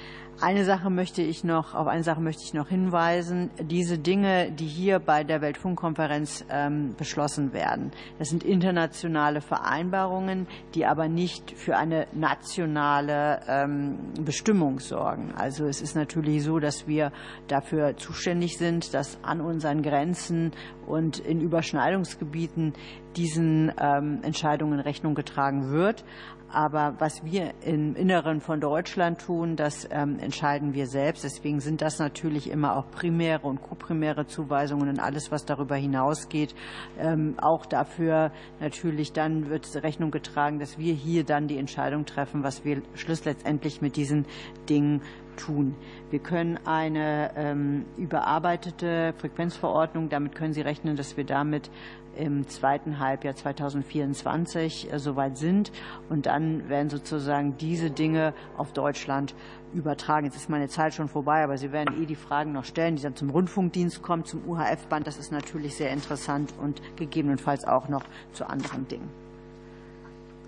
[0.42, 3.52] Eine Sache möchte ich noch, auf eine Sache möchte ich noch hinweisen.
[3.58, 10.86] Diese Dinge, die hier bei der Weltfunkkonferenz ähm, beschlossen werden, das sind internationale Vereinbarungen, die
[10.86, 15.34] aber nicht für eine nationale ähm, Bestimmung sorgen.
[15.38, 17.14] Also es ist natürlich so, dass wir
[17.48, 20.52] dafür zuständig sind, dass an unseren Grenzen
[20.86, 22.74] und in Überschneidungsgebieten
[23.16, 26.04] diesen ähm, Entscheidungen Rechnung getragen wird.
[26.52, 31.24] Aber was wir im Inneren von Deutschland tun, das ähm, entscheiden wir selbst.
[31.24, 36.56] Deswegen sind das natürlich immer auch primäre und koprimäre Zuweisungen und alles, was darüber hinausgeht.
[36.98, 42.44] Ähm, auch dafür natürlich dann wird Rechnung getragen, dass wir hier dann die Entscheidung treffen,
[42.44, 44.26] was wir schlussendlich mit diesen
[44.70, 45.02] Dingen
[45.36, 45.76] tun.
[46.10, 51.70] Wir können eine ähm, überarbeitete Frequenzverordnung, damit können Sie rechnen, dass wir damit
[52.18, 55.72] im zweiten Halbjahr 2024 äh, soweit sind.
[56.10, 59.36] Und dann werden sozusagen diese Dinge auf Deutschland
[59.74, 60.26] übertragen.
[60.26, 63.04] Jetzt ist meine Zeit schon vorbei, aber Sie werden eh die Fragen noch stellen, die
[63.04, 65.06] dann zum Rundfunkdienst kommen, zum UHF-Band.
[65.08, 69.25] Das ist natürlich sehr interessant und gegebenenfalls auch noch zu anderen Dingen.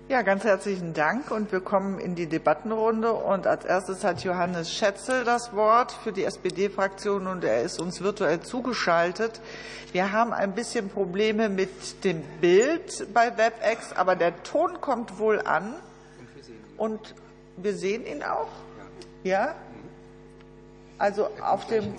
[0.08, 3.12] Ja, ganz herzlichen Dank und wir kommen in die Debattenrunde.
[3.12, 8.00] Und als erstes hat Johannes Schätzel das Wort für die SPD-Fraktion und er ist uns
[8.00, 9.42] virtuell zugeschaltet.
[9.92, 15.42] Wir haben ein bisschen Probleme mit dem Bild bei WebEx, aber der Ton kommt wohl
[15.42, 15.74] an
[16.78, 17.14] und
[17.58, 18.48] wir sehen ihn auch.
[19.24, 19.56] Ja?
[20.96, 21.92] Also auf dem.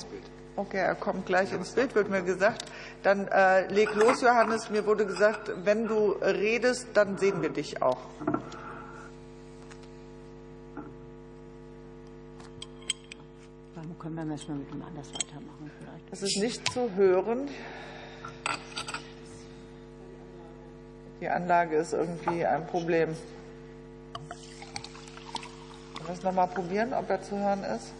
[0.59, 2.65] Okay, er kommt gleich ins Bild, wird mir gesagt.
[3.01, 4.69] Dann äh, leg los, Johannes.
[4.69, 8.01] Mir wurde gesagt, wenn du redest, dann sehen wir dich auch.
[13.73, 16.11] Dann können wir erstmal mit dem anders weitermachen vielleicht.
[16.11, 17.47] Das ist nicht zu hören.
[21.21, 23.15] Die Anlage ist irgendwie ein Problem.
[26.11, 27.93] Es nochmal probieren, ob er zu hören ist?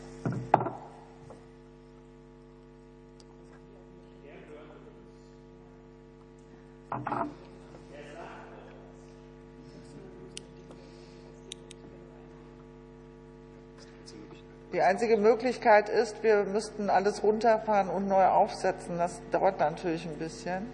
[14.72, 18.97] Die einzige Möglichkeit ist, wir müssten alles runterfahren und neu aufsetzen.
[18.97, 20.68] Das dauert natürlich ein bisschen.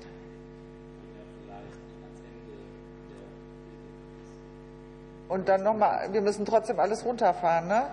[5.28, 7.88] Und dann nochmal, wir müssen trotzdem alles runterfahren, ne?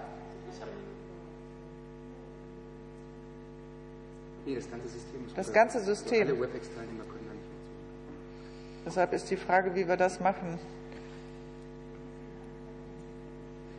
[4.45, 5.27] Nee, das ganze System.
[5.37, 6.29] Das ganze System.
[6.29, 8.72] Alle WebEx-Teilnehmer können da nicht mehr zu.
[8.85, 10.59] Deshalb ist die Frage, wie wir das machen.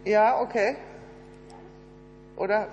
[0.06, 0.76] Ja, okay.
[2.36, 2.68] Oder?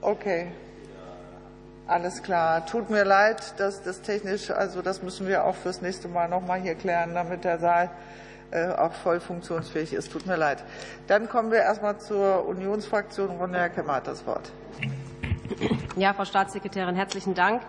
[0.00, 0.46] Okay.
[1.88, 2.66] Alles klar.
[2.66, 6.60] Tut mir leid, dass das technisch, also das müssen wir auch fürs nächste Mal nochmal
[6.60, 7.90] hier klären, damit der Saal
[8.50, 10.12] äh, auch voll funktionsfähig ist.
[10.12, 10.62] Tut mir leid.
[11.06, 13.36] Dann kommen wir erstmal zur Unionsfraktion.
[13.36, 14.52] Ronja Kemmer hat das Wort.
[15.96, 17.62] Ja, Frau Staatssekretärin, herzlichen Dank.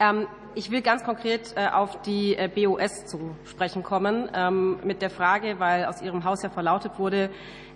[0.00, 5.02] Ähm, ich will ganz konkret äh, auf die äh, BOS zu sprechen kommen, ähm, mit
[5.02, 7.30] der Frage, weil aus Ihrem Haus ja verlautet wurde,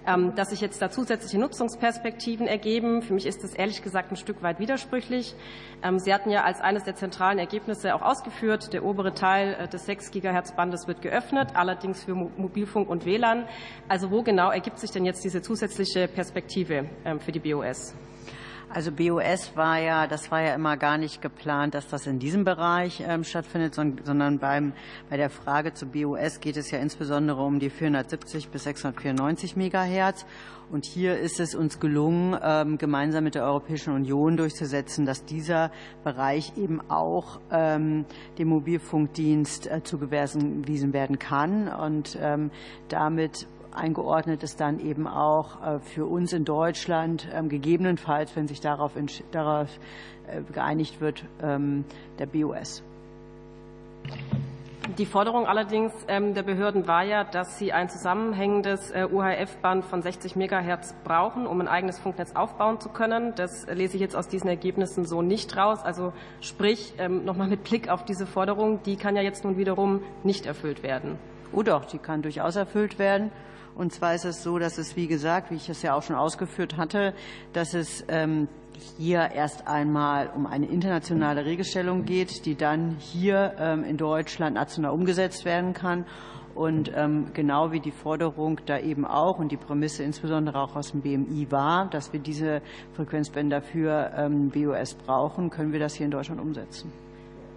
[0.07, 3.03] ähm, dass sich jetzt da zusätzliche Nutzungsperspektiven ergeben.
[3.03, 5.35] Für mich ist das ehrlich gesagt ein Stück weit widersprüchlich.
[5.99, 9.85] Sie hatten ja als eines der zentralen Ergebnisse auch ausgeführt, der obere Teil äh, des
[9.85, 13.47] 6 Gigahertz Bandes wird geöffnet, allerdings für Mobilfunk und WLAN.
[13.89, 16.87] Also wo genau ergibt sich denn jetzt diese zusätzliche Perspektive
[17.21, 17.95] für die BOS?
[18.75, 22.43] Also BOS war ja, das war ja immer gar nicht geplant, dass das in diesem
[22.43, 24.73] Bereich ähm, stattfindet, sondern beim,
[25.09, 30.27] bei der Frage zu BOS geht es ja insbesondere um die 470 bis 694 Megahertz.
[30.73, 35.71] Und hier ist es uns gelungen, ähm, gemeinsam mit der Europäischen Union durchzusetzen, dass dieser
[36.03, 38.07] Bereich eben auch ähm,
[38.39, 41.69] dem Mobilfunkdienst äh, zugewiesen werden kann.
[41.69, 42.51] Und ähm,
[42.89, 48.61] damit eingeordnet ist dann eben auch äh, für uns in Deutschland ähm, gegebenenfalls, wenn sich
[48.61, 48.93] darauf,
[49.31, 49.69] darauf
[50.27, 51.85] äh, geeinigt wird, ähm,
[52.19, 52.83] der BOS.
[54.99, 60.03] Die Forderung allerdings ähm, der Behörden war ja, dass sie ein zusammenhängendes äh, UHF-Band von
[60.03, 63.35] 60 Megahertz brauchen, um ein eigenes Funknetz aufbauen zu können.
[63.35, 65.83] Das lese ich jetzt aus diesen Ergebnissen so nicht raus.
[65.83, 70.47] Also sprich, nochmal mit Blick auf diese Forderung, die kann ja jetzt nun wiederum nicht
[70.47, 71.19] erfüllt werden.
[71.53, 73.31] Oh doch, die kann durchaus erfüllt werden.
[73.77, 76.17] Und zwar ist es so, dass es, wie gesagt, wie ich es ja auch schon
[76.17, 77.13] ausgeführt hatte,
[77.53, 78.49] dass es ähm,
[78.99, 84.93] hier erst einmal um eine internationale Regelstellung geht, die dann hier ähm, in Deutschland national
[84.93, 86.07] umgesetzt werden kann.
[86.55, 90.93] Und ähm, genau wie die Forderung da eben auch und die Prämisse insbesondere auch aus
[90.93, 92.63] dem BMI war, dass wir diese
[92.93, 96.93] Frequenzbänder für BOS brauchen, können wir das hier in Deutschland umsetzen.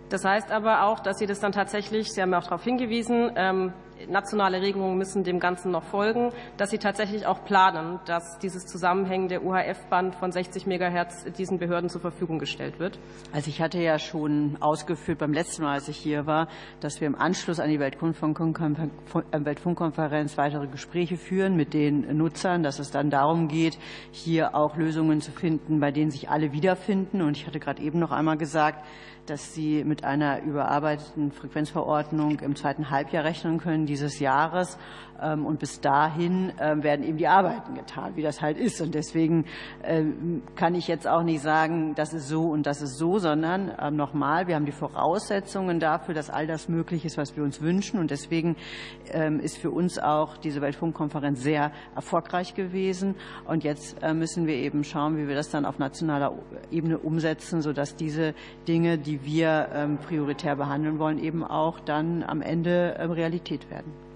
[0.10, 3.30] Das heißt aber auch, dass Sie das dann tatsächlich, Sie haben ja auch darauf hingewiesen,
[4.10, 9.42] nationale Regelungen müssen dem Ganzen noch folgen, dass Sie tatsächlich auch planen, dass dieses zusammenhängende
[9.42, 13.00] UHF-Band von 60 Megahertz diesen Behörden zur Verfügung gestellt wird?
[13.34, 16.48] Also ich hatte ja schon ausgeführt beim letzten Mal, als ich hier war,
[16.80, 22.92] dass wir im Anschluss an die Weltfunkkonferenz weitere Gespräche führen mit den Nutzern, dass es
[22.92, 23.78] dann darum geht,
[24.12, 27.22] hier auch Lösungen zu finden, bei denen sich alle wiederfinden.
[27.22, 28.86] Und ich hatte gerade eben noch einmal gesagt,
[29.26, 34.78] dass Sie mit einer überarbeiteten Frequenzverordnung im zweiten Halbjahr rechnen können dieses Jahres.
[35.22, 38.82] Ähm, und bis dahin ähm, werden eben die Arbeiten getan, wie das halt ist.
[38.82, 39.46] Und deswegen
[39.84, 43.72] ähm, kann ich jetzt auch nicht sagen, das ist so und das ist so, sondern
[43.96, 48.00] nochmal, wir haben die Voraussetzungen dafür, dass all das möglich ist, was wir uns wünschen.
[48.00, 48.56] Und deswegen
[49.42, 53.16] ist für uns auch diese Weltfunkkonferenz sehr erfolgreich gewesen.
[53.48, 56.34] Und jetzt müssen wir eben schauen, wie wir das dann auf nationaler
[56.72, 58.34] Ebene umsetzen, sodass diese
[58.68, 64.07] Dinge, die wir prioritär behandeln wollen, eben auch dann am Ende Realität werden.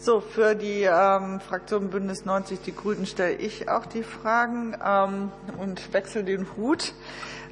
[0.00, 5.32] So, für die ähm, Fraktion Bündnis 90 Die Grünen stelle ich auch die Fragen ähm,
[5.58, 6.94] und wechsle den Hut.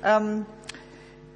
[0.05, 0.47] Ähm,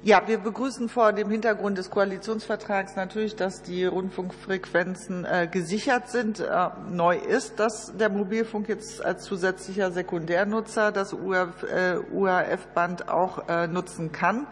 [0.03, 6.39] Ja, wir begrüßen vor dem Hintergrund des Koalitionsvertrags natürlich, dass die Rundfunkfrequenzen äh, gesichert sind.
[6.39, 14.11] Äh, neu ist, dass der Mobilfunk jetzt als zusätzlicher Sekundärnutzer das UHF-Band auch äh, nutzen
[14.11, 14.47] kann.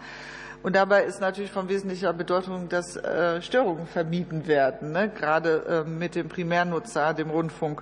[0.61, 5.09] Und dabei ist natürlich von wesentlicher Bedeutung, dass äh, Störungen vermieden werden, ne?
[5.09, 7.81] gerade äh, mit dem Primärnutzer, dem Rundfunk.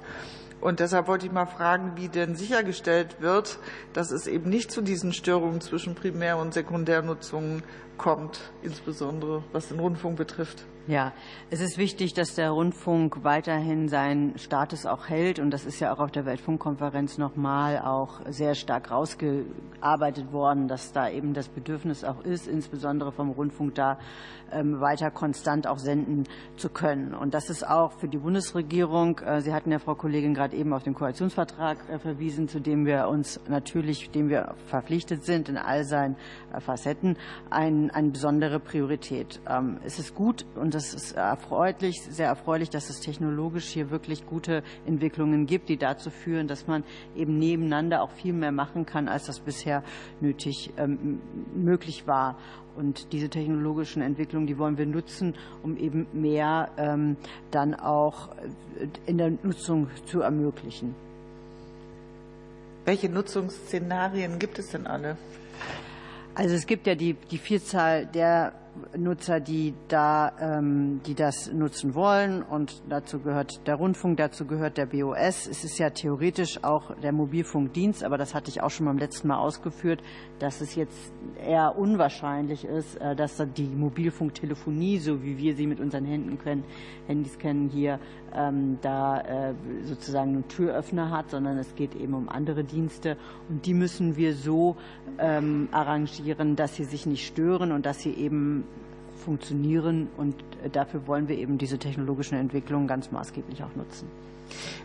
[0.61, 3.59] Und deshalb wollte ich mal fragen, wie denn sichergestellt wird,
[3.93, 7.63] dass es eben nicht zu diesen Störungen zwischen Primär- und Sekundärnutzungen
[7.97, 10.65] kommt, insbesondere was den Rundfunk betrifft.
[10.87, 11.11] Ja,
[11.49, 15.37] es ist wichtig, dass der Rundfunk weiterhin seinen Status auch hält.
[15.37, 20.93] Und das ist ja auch auf der Weltfunkkonferenz nochmal auch sehr stark rausgearbeitet worden, dass
[20.93, 23.99] da eben das Bedürfnis auch ist, insbesondere vom Rundfunk da
[24.51, 26.23] ähm, weiter konstant auch senden
[26.55, 27.13] zu können.
[27.13, 30.73] Und das ist auch für die Bundesregierung, äh, Sie hatten ja, Frau Kollegin, gerade eben
[30.73, 35.57] auf den Koalitionsvertrag äh, verwiesen, zu dem wir uns natürlich, dem wir verpflichtet sind in
[35.57, 36.15] all seinen
[36.53, 37.17] äh, Facetten,
[37.49, 39.41] ein, eine besondere Priorität.
[39.49, 44.27] Ähm, es ist gut und das ist erfreulich, sehr erfreulich, dass es technologisch hier wirklich
[44.27, 46.83] gute Entwicklungen gibt, die dazu führen, dass man
[47.15, 49.83] eben nebeneinander auch viel mehr machen kann, als das bisher
[50.21, 51.19] nötig ähm,
[51.55, 52.37] möglich war.
[52.75, 57.17] Und diese technologischen Entwicklungen, die wollen wir nutzen, um eben mehr ähm,
[57.49, 60.93] dann auch äh, in der Nutzung zu ermöglichen.
[62.85, 65.17] Welche Nutzungsszenarien gibt es denn alle?
[66.35, 68.53] Also es gibt ja die, die Vielzahl der
[68.97, 72.43] Nutzer, die da, ähm, die das nutzen wollen.
[72.43, 75.47] Und dazu gehört der Rundfunk, dazu gehört der BOS.
[75.47, 79.27] Es ist ja theoretisch auch der Mobilfunkdienst, aber das hatte ich auch schon beim letzten
[79.27, 80.01] Mal ausgeführt,
[80.39, 81.13] dass es jetzt
[81.45, 86.63] eher unwahrscheinlich ist, äh, dass die Mobilfunktelefonie, so wie wir sie mit unseren Händen können,
[87.07, 87.99] Handys kennen, hier
[88.33, 89.53] ähm, da äh,
[89.83, 93.17] sozusagen einen Türöffner hat, sondern es geht eben um andere Dienste.
[93.49, 94.75] Und die müssen wir so
[95.17, 98.65] ähm, arrangieren, dass sie sich nicht stören und dass sie eben
[99.27, 100.07] funktionieren.
[100.15, 104.07] Und äh, dafür wollen wir eben diese technologischen Entwicklungen ganz maßgeblich auch nutzen.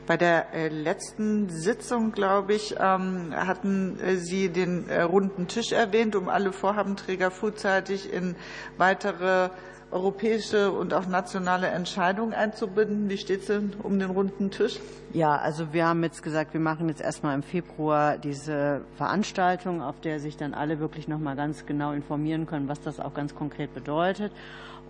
[0.08, 6.28] Bei der äh, letzten Sitzung, glaube ich, ähm, hatten Sie den runden Tisch erwähnt, um
[6.28, 8.34] alle Vorhabenträger frühzeitig in
[8.76, 9.50] weitere
[9.92, 13.08] europäische und auch nationale Entscheidungen einzubinden.
[13.08, 14.80] Wie steht es denn um den runden Tisch?
[15.12, 20.00] Ja, also wir haben jetzt gesagt, wir machen jetzt erstmal im Februar diese Veranstaltung, auf
[20.00, 23.34] der sich dann alle wirklich noch mal ganz genau informieren können, was das auch ganz
[23.34, 24.32] konkret bedeutet.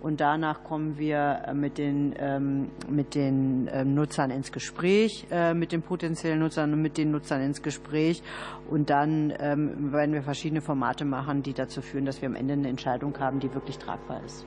[0.01, 5.53] Und danach kommen wir äh, mit den, ähm, mit den ähm, Nutzern ins Gespräch, äh,
[5.53, 8.21] mit den potenziellen Nutzern und mit den Nutzern ins Gespräch.
[8.69, 12.53] Und dann ähm, werden wir verschiedene Formate machen, die dazu führen, dass wir am Ende
[12.53, 14.45] eine Entscheidung haben, die wirklich tragbar ist.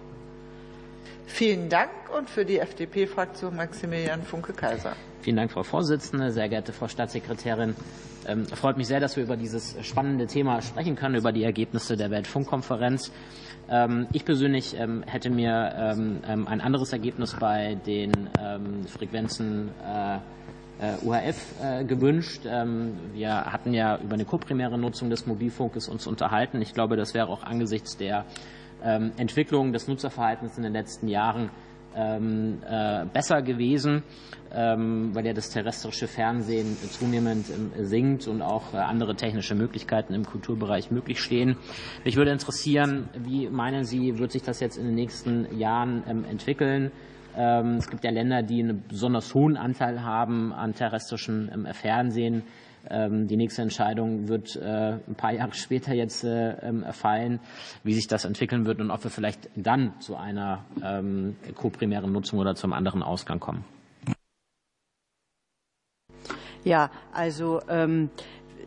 [1.27, 4.93] Vielen Dank und für die FDP-Fraktion Maximilian Funke-Kaiser.
[5.21, 7.75] Vielen Dank, Frau Vorsitzende, sehr geehrte Frau Staatssekretärin.
[8.25, 11.97] Es freut mich sehr, dass wir über dieses spannende Thema sprechen können, über die Ergebnisse
[11.97, 13.13] der Weltfunkkonferenz.
[13.69, 18.31] Ähm, ich persönlich ähm, hätte mir ähm, ein anderes Ergebnis bei den
[18.87, 20.19] Frequenzen äh,
[20.79, 22.45] äh, UHF äh, gewünscht.
[22.45, 26.61] Wir hatten ja über eine koprimäre Nutzung des Mobilfunkes uns unterhalten.
[26.61, 28.27] Ich glaube, das wäre auch angesichts der
[29.17, 31.51] Entwicklung des Nutzerverhaltens in den letzten Jahren
[33.13, 34.03] besser gewesen.
[34.55, 40.15] Ähm, weil ja das terrestrische Fernsehen zunehmend ähm, sinkt und auch äh, andere technische Möglichkeiten
[40.15, 41.57] im Kulturbereich möglich stehen.
[42.05, 46.25] Mich würde interessieren, wie meinen Sie, wird sich das jetzt in den nächsten Jahren ähm,
[46.25, 46.91] entwickeln?
[47.39, 52.45] Es gibt ja Länder, die einen besonders hohen Anteil haben an terrestrischem Fernsehen.
[52.89, 57.41] Die nächste Entscheidung wird äh, ein paar Jahre später jetzt äh, fallen,
[57.83, 60.65] wie sich das entwickeln wird und ob wir vielleicht dann zu einer
[61.55, 63.65] koprimären Nutzung oder zum anderen Ausgang kommen.
[66.67, 68.11] Ja, also ähm,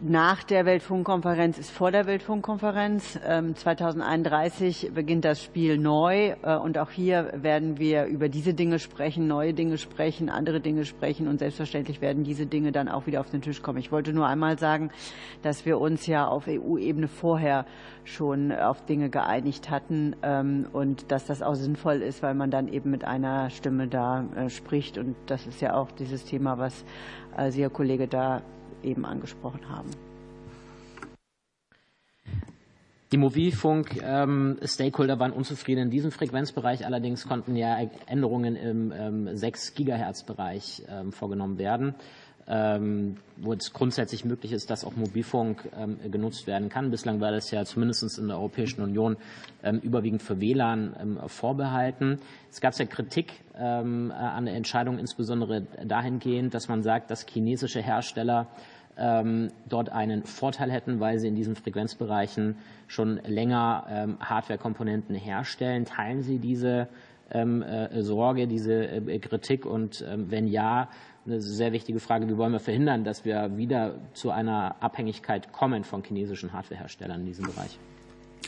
[0.01, 3.19] nach der Weltfunkkonferenz ist vor der Weltfunkkonferenz.
[3.19, 6.35] 2031 ähm, beginnt das Spiel neu.
[6.41, 10.85] Äh, und auch hier werden wir über diese Dinge sprechen, neue Dinge sprechen, andere Dinge
[10.85, 11.27] sprechen.
[11.27, 13.79] Und selbstverständlich werden diese Dinge dann auch wieder auf den Tisch kommen.
[13.79, 14.89] Ich wollte nur einmal sagen,
[15.41, 17.65] dass wir uns ja auf EU-Ebene vorher
[18.05, 22.69] schon auf Dinge geeinigt hatten ähm, und dass das auch sinnvoll ist, weil man dann
[22.69, 24.97] eben mit einer Stimme da äh, spricht.
[24.97, 26.85] Und das ist ja auch dieses Thema, was
[27.35, 28.41] äh, Sie, Herr Kollege, da
[28.83, 29.89] eben angesprochen haben.
[33.11, 36.85] Die Mobilfunk-Stakeholder ähm, waren unzufrieden in diesem Frequenzbereich.
[36.85, 37.75] Allerdings konnten ja
[38.05, 41.93] Änderungen im ähm, 6 Gigahertz-Bereich ähm, vorgenommen werden, ähm,
[42.49, 46.89] wo es grundsätzlich möglich ist, dass auch Mobilfunk ähm, genutzt werden kann.
[46.89, 49.17] Bislang war das ja zumindest in der Europäischen Union
[49.61, 52.17] ähm, überwiegend für WLAN vorbehalten.
[52.49, 58.47] Es gab ja Kritik an der Entscheidung, insbesondere dahingehend, dass man sagt, dass chinesische Hersteller
[58.99, 65.85] ähm, dort einen Vorteil hätten, weil sie in diesen Frequenzbereichen schon länger ähm, Hardware-Komponenten herstellen.
[65.85, 67.08] Teilen Sie diese ähm, äh,
[68.01, 69.65] Sorge, diese äh, Kritik?
[69.65, 70.89] Und ähm, wenn ja,
[71.25, 75.83] eine sehr wichtige Frage, wie wollen wir verhindern, dass wir wieder zu einer Abhängigkeit kommen
[75.83, 77.77] von chinesischen Hardwareherstellern in diesem Bereich?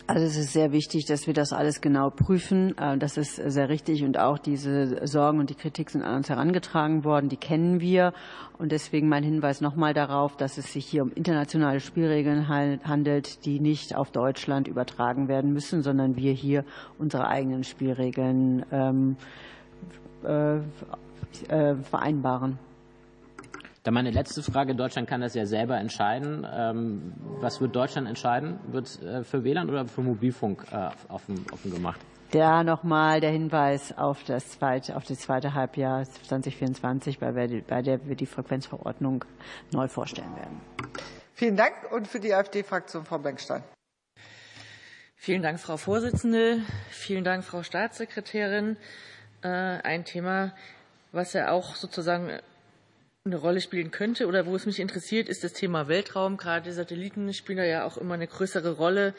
[0.08, 2.78] Also es ist sehr wichtig, dass wir das alles genau prüfen.
[2.78, 6.30] Äh, das ist sehr richtig und auch diese Sorgen und die Kritik sind an uns
[6.30, 7.30] herangetragen worden.
[7.30, 8.14] Die kennen wir
[8.58, 13.60] und deswegen mein Hinweis nochmal darauf, dass es sich hier um internationale Spielregeln handelt, die
[13.60, 16.66] nicht auf Deutschland übertragen werden müssen, sondern wir hier
[16.98, 19.16] unsere eigenen Spielregeln ähm,
[20.24, 20.58] äh,
[21.48, 22.60] äh, vereinbaren.
[23.84, 24.76] Dann meine letzte Frage.
[24.76, 26.48] Deutschland kann das ja selber entscheiden.
[26.52, 28.60] Ähm, was wird Deutschland entscheiden?
[28.72, 32.00] Wird äh, für WLAN oder für Mobilfunk äh, offen, offen gemacht?
[32.30, 38.16] Da nochmal der Hinweis auf das zweite, auf das zweite Halbjahr 2024, bei der wir
[38.16, 39.26] die Frequenzverordnung
[39.72, 40.62] neu vorstellen werden.
[41.34, 43.64] Vielen Dank und für die AfD-Fraktion Frau Benkstein.
[45.16, 46.62] Vielen Dank, Frau Vorsitzende.
[46.90, 48.78] Vielen Dank, Frau Staatssekretärin.
[49.44, 50.54] Äh, ein Thema,
[51.12, 52.40] was ja auch sozusagen
[53.24, 56.38] eine Rolle spielen könnte oder wo es mich interessiert, ist das Thema Weltraum.
[56.38, 59.14] Gerade Satelliten spielen da ja auch immer eine größere Rolle.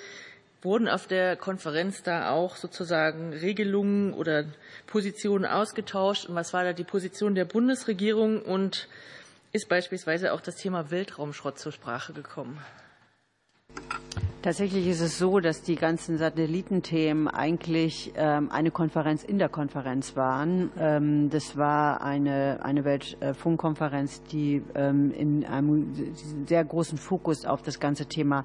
[0.60, 4.44] Wurden auf der Konferenz da auch sozusagen Regelungen oder
[4.88, 6.26] Positionen ausgetauscht?
[6.26, 8.42] Und was war da die Position der Bundesregierung?
[8.42, 8.88] Und
[9.52, 12.58] ist beispielsweise auch das Thema Weltraumschrott zur Sprache gekommen?
[14.42, 20.16] Tatsächlich ist es so, dass die ganzen Satellitenthemen eigentlich ähm, eine Konferenz in der Konferenz
[20.16, 20.72] waren.
[20.76, 25.94] Ähm, das war eine, eine Weltfunkkonferenz, die ähm, in einem
[26.48, 28.44] sehr großen Fokus auf das ganze Thema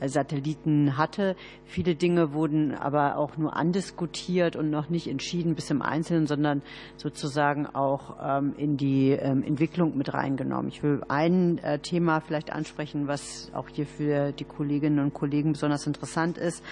[0.00, 1.34] äh, Satelliten hatte.
[1.64, 6.60] Viele Dinge wurden aber auch nur andiskutiert und noch nicht entschieden bis im Einzelnen, sondern
[6.96, 8.16] sozusagen auch
[8.56, 10.68] in die Entwicklung mit reingenommen.
[10.68, 15.37] Ich will ein äh, Thema vielleicht ansprechen, was auch hier für die Kolleginnen und Kollegen
[15.38, 16.64] Kollegen besonders interessant ist.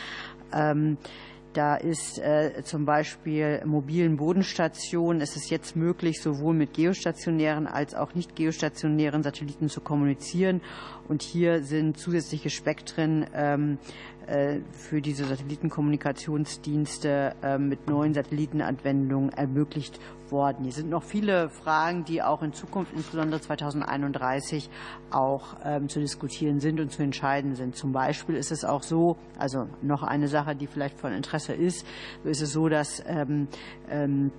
[0.52, 0.98] Ähm,
[1.52, 7.94] da ist äh, zum Beispiel mobilen Bodenstationen, ist es jetzt möglich, sowohl mit geostationären als
[7.94, 10.60] auch nicht geostationären Satelliten zu kommunizieren.
[11.08, 14.15] Und hier sind zusätzliche Spektren ähm, äh,
[14.72, 19.98] für diese Satellitenkommunikationsdienste äh, mit neuen Satellitenanwendungen ermöglicht
[20.30, 20.64] worden.
[20.64, 24.68] Hier sind noch viele Fragen, die auch in Zukunft, insbesondere 2031,
[25.10, 27.76] auch ähm, zu diskutieren sind und zu entscheiden sind.
[27.76, 31.86] Zum Beispiel ist es auch so, also noch eine Sache, die vielleicht von Interesse ist,
[32.24, 33.48] ist es so, dass ähm,
[33.88, 34.32] ähm,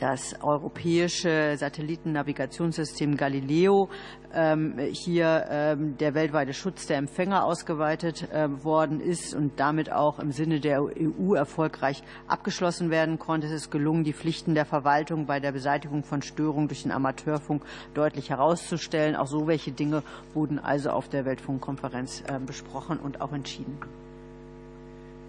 [0.00, 3.90] das europäische Satellitennavigationssystem Galileo
[4.32, 10.18] ähm, hier ähm, der weltweite Schutz der Empfänger ausgeweitet äh, worden ist und damit auch
[10.18, 13.46] im Sinne der EU erfolgreich abgeschlossen werden konnte.
[13.46, 17.62] Es ist gelungen, die Pflichten der Verwaltung bei der Beseitigung von Störungen durch den Amateurfunk
[17.92, 19.16] deutlich herauszustellen.
[19.16, 23.78] Auch so welche Dinge wurden also auf der Weltfunkkonferenz besprochen und auch entschieden.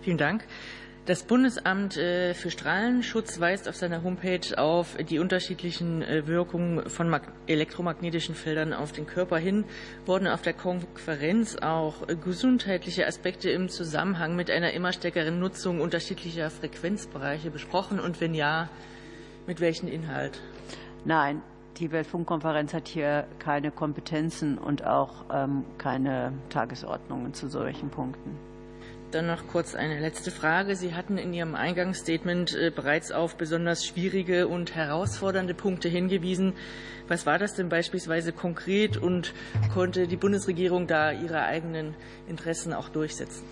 [0.01, 0.45] Vielen Dank.
[1.07, 7.19] Das Bundesamt äh, für Strahlenschutz weist auf seiner Homepage auf die unterschiedlichen äh, Wirkungen von
[7.47, 9.65] elektromagnetischen Feldern auf den Körper hin.
[10.05, 16.51] Wurden auf der Konferenz auch gesundheitliche Aspekte im Zusammenhang mit einer immer stärkeren Nutzung unterschiedlicher
[16.51, 17.99] Frequenzbereiche besprochen?
[17.99, 18.69] Und wenn ja,
[19.47, 20.39] mit welchem Inhalt?
[21.03, 21.41] Nein,
[21.77, 28.50] die Weltfunkkonferenz hat hier keine Kompetenzen und auch ähm, keine Tagesordnungen zu solchen Punkten.
[29.11, 30.77] Dann noch kurz eine letzte Frage.
[30.77, 36.53] Sie hatten in Ihrem Eingangsstatement äh, bereits auf besonders schwierige und herausfordernde Punkte hingewiesen.
[37.09, 39.33] Was war das denn beispielsweise konkret und
[39.73, 41.93] konnte die Bundesregierung da ihre eigenen
[42.29, 43.43] Interessen auch durchsetzen?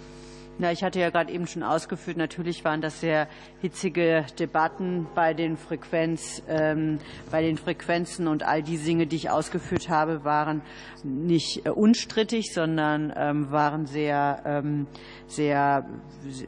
[0.61, 3.29] Na, ich hatte ja gerade eben schon ausgeführt, natürlich waren das sehr
[3.61, 6.99] hitzige Debatten bei den, Frequenz, ähm,
[7.31, 10.61] bei den Frequenzen und all die Dinge, die ich ausgeführt habe, waren
[11.05, 14.87] nicht äh, unstrittig, sondern ähm, waren sehr, ähm,
[15.27, 15.87] sehr,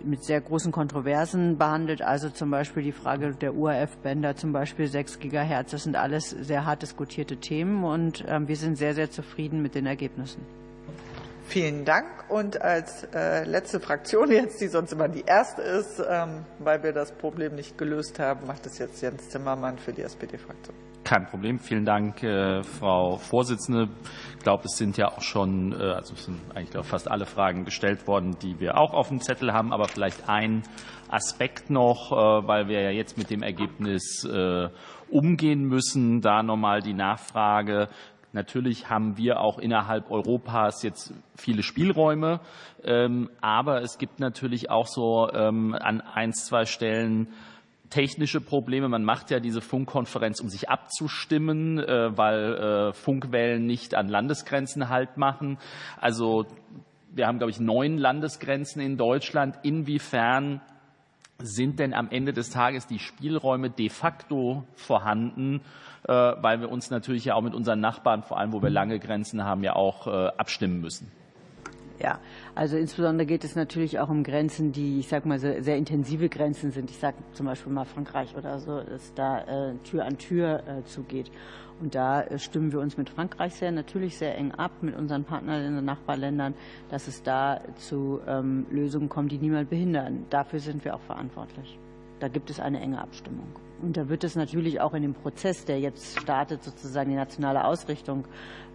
[0.03, 2.01] mit sehr großen Kontroversen behandelt.
[2.01, 6.65] Also zum Beispiel die Frage der URF-Bänder, zum Beispiel 6 Gigahertz, das sind alles sehr
[6.65, 10.60] hart diskutierte Themen und ähm, wir sind sehr, sehr zufrieden mit den Ergebnissen.
[11.51, 12.05] Vielen Dank.
[12.29, 16.93] Und als äh, letzte Fraktion jetzt, die sonst immer die erste ist, ähm, weil wir
[16.93, 20.73] das Problem nicht gelöst haben, macht es jetzt Jens Zimmermann für die SPD-Fraktion.
[21.03, 21.59] Kein Problem.
[21.59, 23.89] Vielen Dank, äh, Frau Vorsitzende.
[24.37, 27.25] Ich glaube, es sind ja auch schon, äh, also es sind eigentlich glaub, fast alle
[27.25, 30.63] Fragen gestellt worden, die wir auch auf dem Zettel haben, aber vielleicht ein
[31.09, 34.69] Aspekt noch, äh, weil wir ja jetzt mit dem Ergebnis äh,
[35.09, 36.21] umgehen müssen.
[36.21, 37.89] Da nochmal die Nachfrage,
[38.33, 42.39] Natürlich haben wir auch innerhalb Europas jetzt viele Spielräume,
[42.83, 47.27] ähm, aber es gibt natürlich auch so ähm, an ein, zwei Stellen
[47.89, 48.89] technische Probleme.
[48.89, 54.89] Man macht ja diese Funkkonferenz, um sich abzustimmen, äh, weil äh, Funkwellen nicht an Landesgrenzen
[54.89, 55.57] halt machen.
[55.99, 56.45] Also
[57.13, 59.59] wir haben, glaube ich, neun Landesgrenzen in Deutschland.
[59.63, 60.61] Inwiefern
[61.39, 65.61] sind denn am Ende des Tages die Spielräume de facto vorhanden,
[66.03, 69.43] weil wir uns natürlich ja auch mit unseren Nachbarn, vor allem wo wir lange Grenzen
[69.43, 71.11] haben, ja auch abstimmen müssen?
[72.01, 72.19] Ja,
[72.55, 76.29] also insbesondere geht es natürlich auch um Grenzen, die, ich sag mal, sehr, sehr intensive
[76.29, 76.89] Grenzen sind.
[76.89, 80.83] Ich sage zum Beispiel mal Frankreich oder so, dass da äh, Tür an Tür äh,
[80.85, 81.29] zugeht.
[81.79, 85.25] Und da äh, stimmen wir uns mit Frankreich sehr natürlich sehr eng ab, mit unseren
[85.25, 86.55] Partnern in den Nachbarländern,
[86.89, 90.25] dass es da zu ähm, Lösungen kommt, die niemand behindern.
[90.31, 91.77] Dafür sind wir auch verantwortlich.
[92.19, 93.47] Da gibt es eine enge Abstimmung.
[93.81, 97.65] Und da wird es natürlich auch in dem Prozess, der jetzt startet, sozusagen die nationale
[97.65, 98.25] Ausrichtung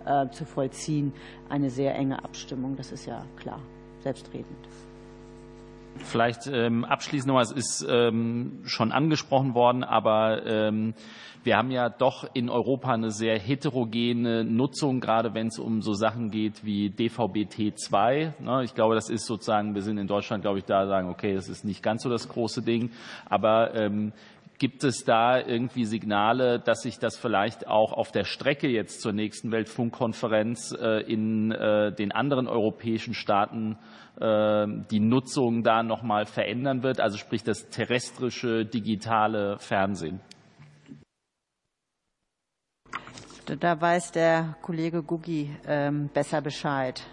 [0.04, 1.12] äh, zu vollziehen,
[1.48, 2.76] eine sehr enge Abstimmung.
[2.76, 3.60] Das ist ja klar,
[4.00, 4.46] selbstredend.
[5.98, 10.94] Vielleicht ähm, abschließend noch, es ist ähm, schon angesprochen worden, aber ähm,
[11.42, 15.94] wir haben ja doch in Europa eine sehr heterogene Nutzung, gerade wenn es um so
[15.94, 18.42] Sachen geht wie DVB-T2.
[18.42, 18.64] Ne?
[18.64, 21.48] Ich glaube, das ist sozusagen, wir sind in Deutschland, glaube ich, da sagen, okay, das
[21.48, 22.90] ist nicht ganz so das große Ding,
[23.26, 24.12] aber ähm,
[24.58, 29.12] Gibt es da irgendwie Signale, dass sich das vielleicht auch auf der Strecke jetzt zur
[29.12, 33.76] nächsten Weltfunkkonferenz äh, in äh, den anderen europäischen Staaten
[34.18, 37.00] äh, die Nutzung da nochmal verändern wird?
[37.00, 40.20] Also sprich das terrestrische digitale Fernsehen?
[43.44, 47.06] Da weiß der Kollege Guggi ähm, besser Bescheid.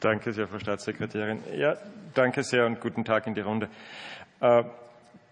[0.00, 1.40] Danke sehr, Frau Staatssekretärin.
[1.54, 1.76] Ja,
[2.14, 3.68] danke sehr und guten Tag in die Runde.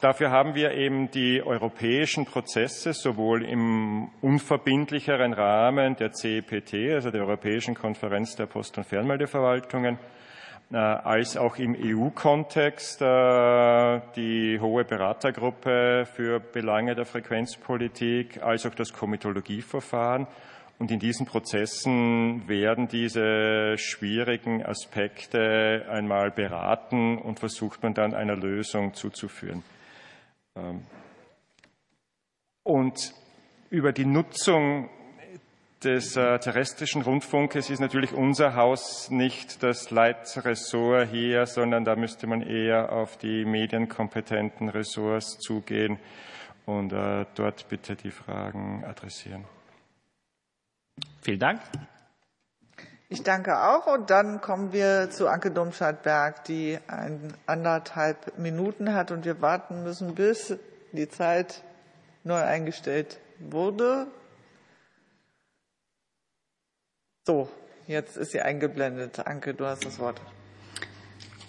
[0.00, 7.22] Dafür haben wir eben die europäischen Prozesse sowohl im unverbindlicheren Rahmen der CEPT, also der
[7.22, 9.98] Europäischen Konferenz der Post- und Fernmeldeverwaltungen,
[10.70, 18.74] äh, als auch im EU-Kontext äh, die hohe Beratergruppe für Belange der Frequenzpolitik, als auch
[18.74, 20.26] das Komitologieverfahren.
[20.78, 28.36] Und in diesen Prozessen werden diese schwierigen Aspekte einmal beraten und versucht man dann einer
[28.36, 29.62] Lösung zuzuführen.
[30.56, 30.82] Ähm,
[32.62, 33.14] und
[33.70, 34.88] über die Nutzung
[35.84, 42.26] des äh, terrestrischen Rundfunkes ist natürlich unser Haus nicht das Leitressort hier, sondern da müsste
[42.26, 45.98] man eher auf die medienkompetenten Ressorts zugehen
[46.64, 49.44] und äh, dort bitte die Fragen adressieren.
[51.20, 51.60] Vielen Dank.
[53.08, 53.86] Ich danke auch.
[53.86, 59.10] Und dann kommen wir zu Anke Domscheit-Berg, die ein, anderthalb Minuten hat.
[59.10, 60.56] Und wir warten müssen, bis
[60.92, 61.62] die Zeit
[62.24, 64.08] neu eingestellt wurde.
[67.24, 67.48] So,
[67.86, 69.26] jetzt ist sie eingeblendet.
[69.26, 70.20] Anke, du hast das Wort.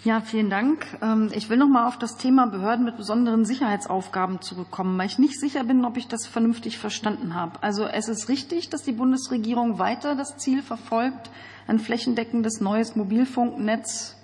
[0.04, 0.86] Ja, vielen Dank.
[1.02, 5.18] Ähm, ich will noch mal auf das Thema Behörden mit besonderen Sicherheitsaufgaben zurückkommen, weil ich
[5.18, 7.60] nicht sicher bin, ob ich das vernünftig verstanden habe.
[7.62, 11.30] Also es ist richtig, dass die Bundesregierung weiter das Ziel verfolgt,
[11.66, 14.16] ein flächendeckendes neues Mobilfunknetz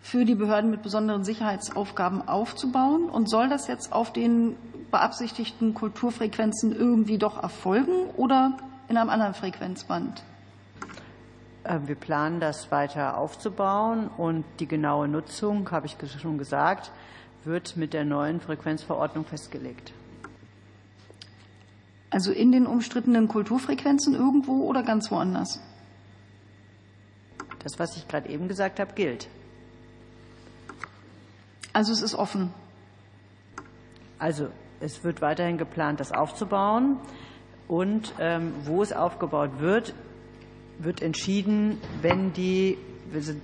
[0.00, 3.06] für die Behörden mit besonderen Sicherheitsaufgaben aufzubauen.
[3.10, 4.54] Und soll das jetzt auf den
[4.92, 8.56] beabsichtigten Kulturfrequenzen irgendwie doch erfolgen oder
[8.88, 10.22] in einem anderen Frequenzband?
[11.64, 16.90] Äh, wir planen das weiter aufzubauen und die genaue Nutzung, habe ich schon gesagt,
[17.44, 19.92] wird mit der neuen Frequenzverordnung festgelegt.
[22.10, 25.60] Also in den umstrittenen Kulturfrequenzen irgendwo oder ganz woanders?
[27.60, 29.28] Das, was ich gerade eben gesagt habe, gilt.
[31.72, 32.52] Also es ist offen.
[34.18, 34.48] Also
[34.80, 36.98] es wird weiterhin geplant, das aufzubauen.
[37.66, 39.94] Und ähm, wo es aufgebaut wird,
[40.84, 42.78] wird entschieden, wenn die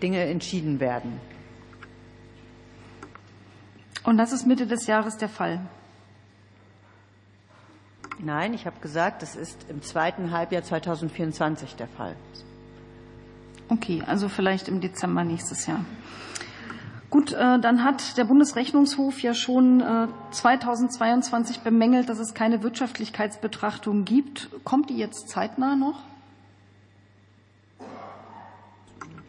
[0.03, 1.21] Dinge entschieden werden.
[4.05, 5.61] Und das ist Mitte des Jahres der Fall?
[8.19, 12.17] Nein, ich habe gesagt, das ist im zweiten Halbjahr 2024 der Fall.
[13.69, 15.85] Okay, also vielleicht im Dezember nächstes Jahr.
[17.11, 19.83] Gut, äh, dann hat der Bundesrechnungshof ja schon
[20.31, 24.51] 2022 äh, bemängelt, dass es keine Wirtschaftlichkeitsbetrachtung gibt.
[24.65, 26.03] Kommt die jetzt zeitnah noch?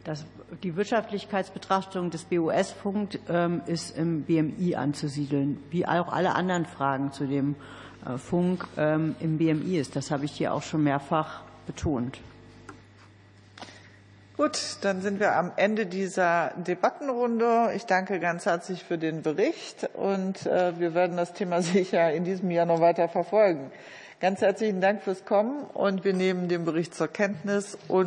[0.09, 0.25] Das,
[0.63, 7.27] die Wirtschaftlichkeitsbetrachtung des BOS-Funk ähm, ist im BMI anzusiedeln, wie auch alle anderen Fragen zu
[7.27, 7.55] dem
[8.07, 9.95] äh, Funk ähm, im BMI ist.
[9.95, 12.19] Das habe ich hier auch schon mehrfach betont.
[14.35, 17.73] Gut, dann sind wir am Ende dieser Debattenrunde.
[17.75, 22.23] Ich danke ganz herzlich für den Bericht und äh, wir werden das Thema sicher in
[22.23, 23.71] diesem Jahr noch weiter verfolgen.
[24.21, 27.97] Ganz herzlichen Dank fürs Kommen und wir nehmen den Bericht zur Kenntnis und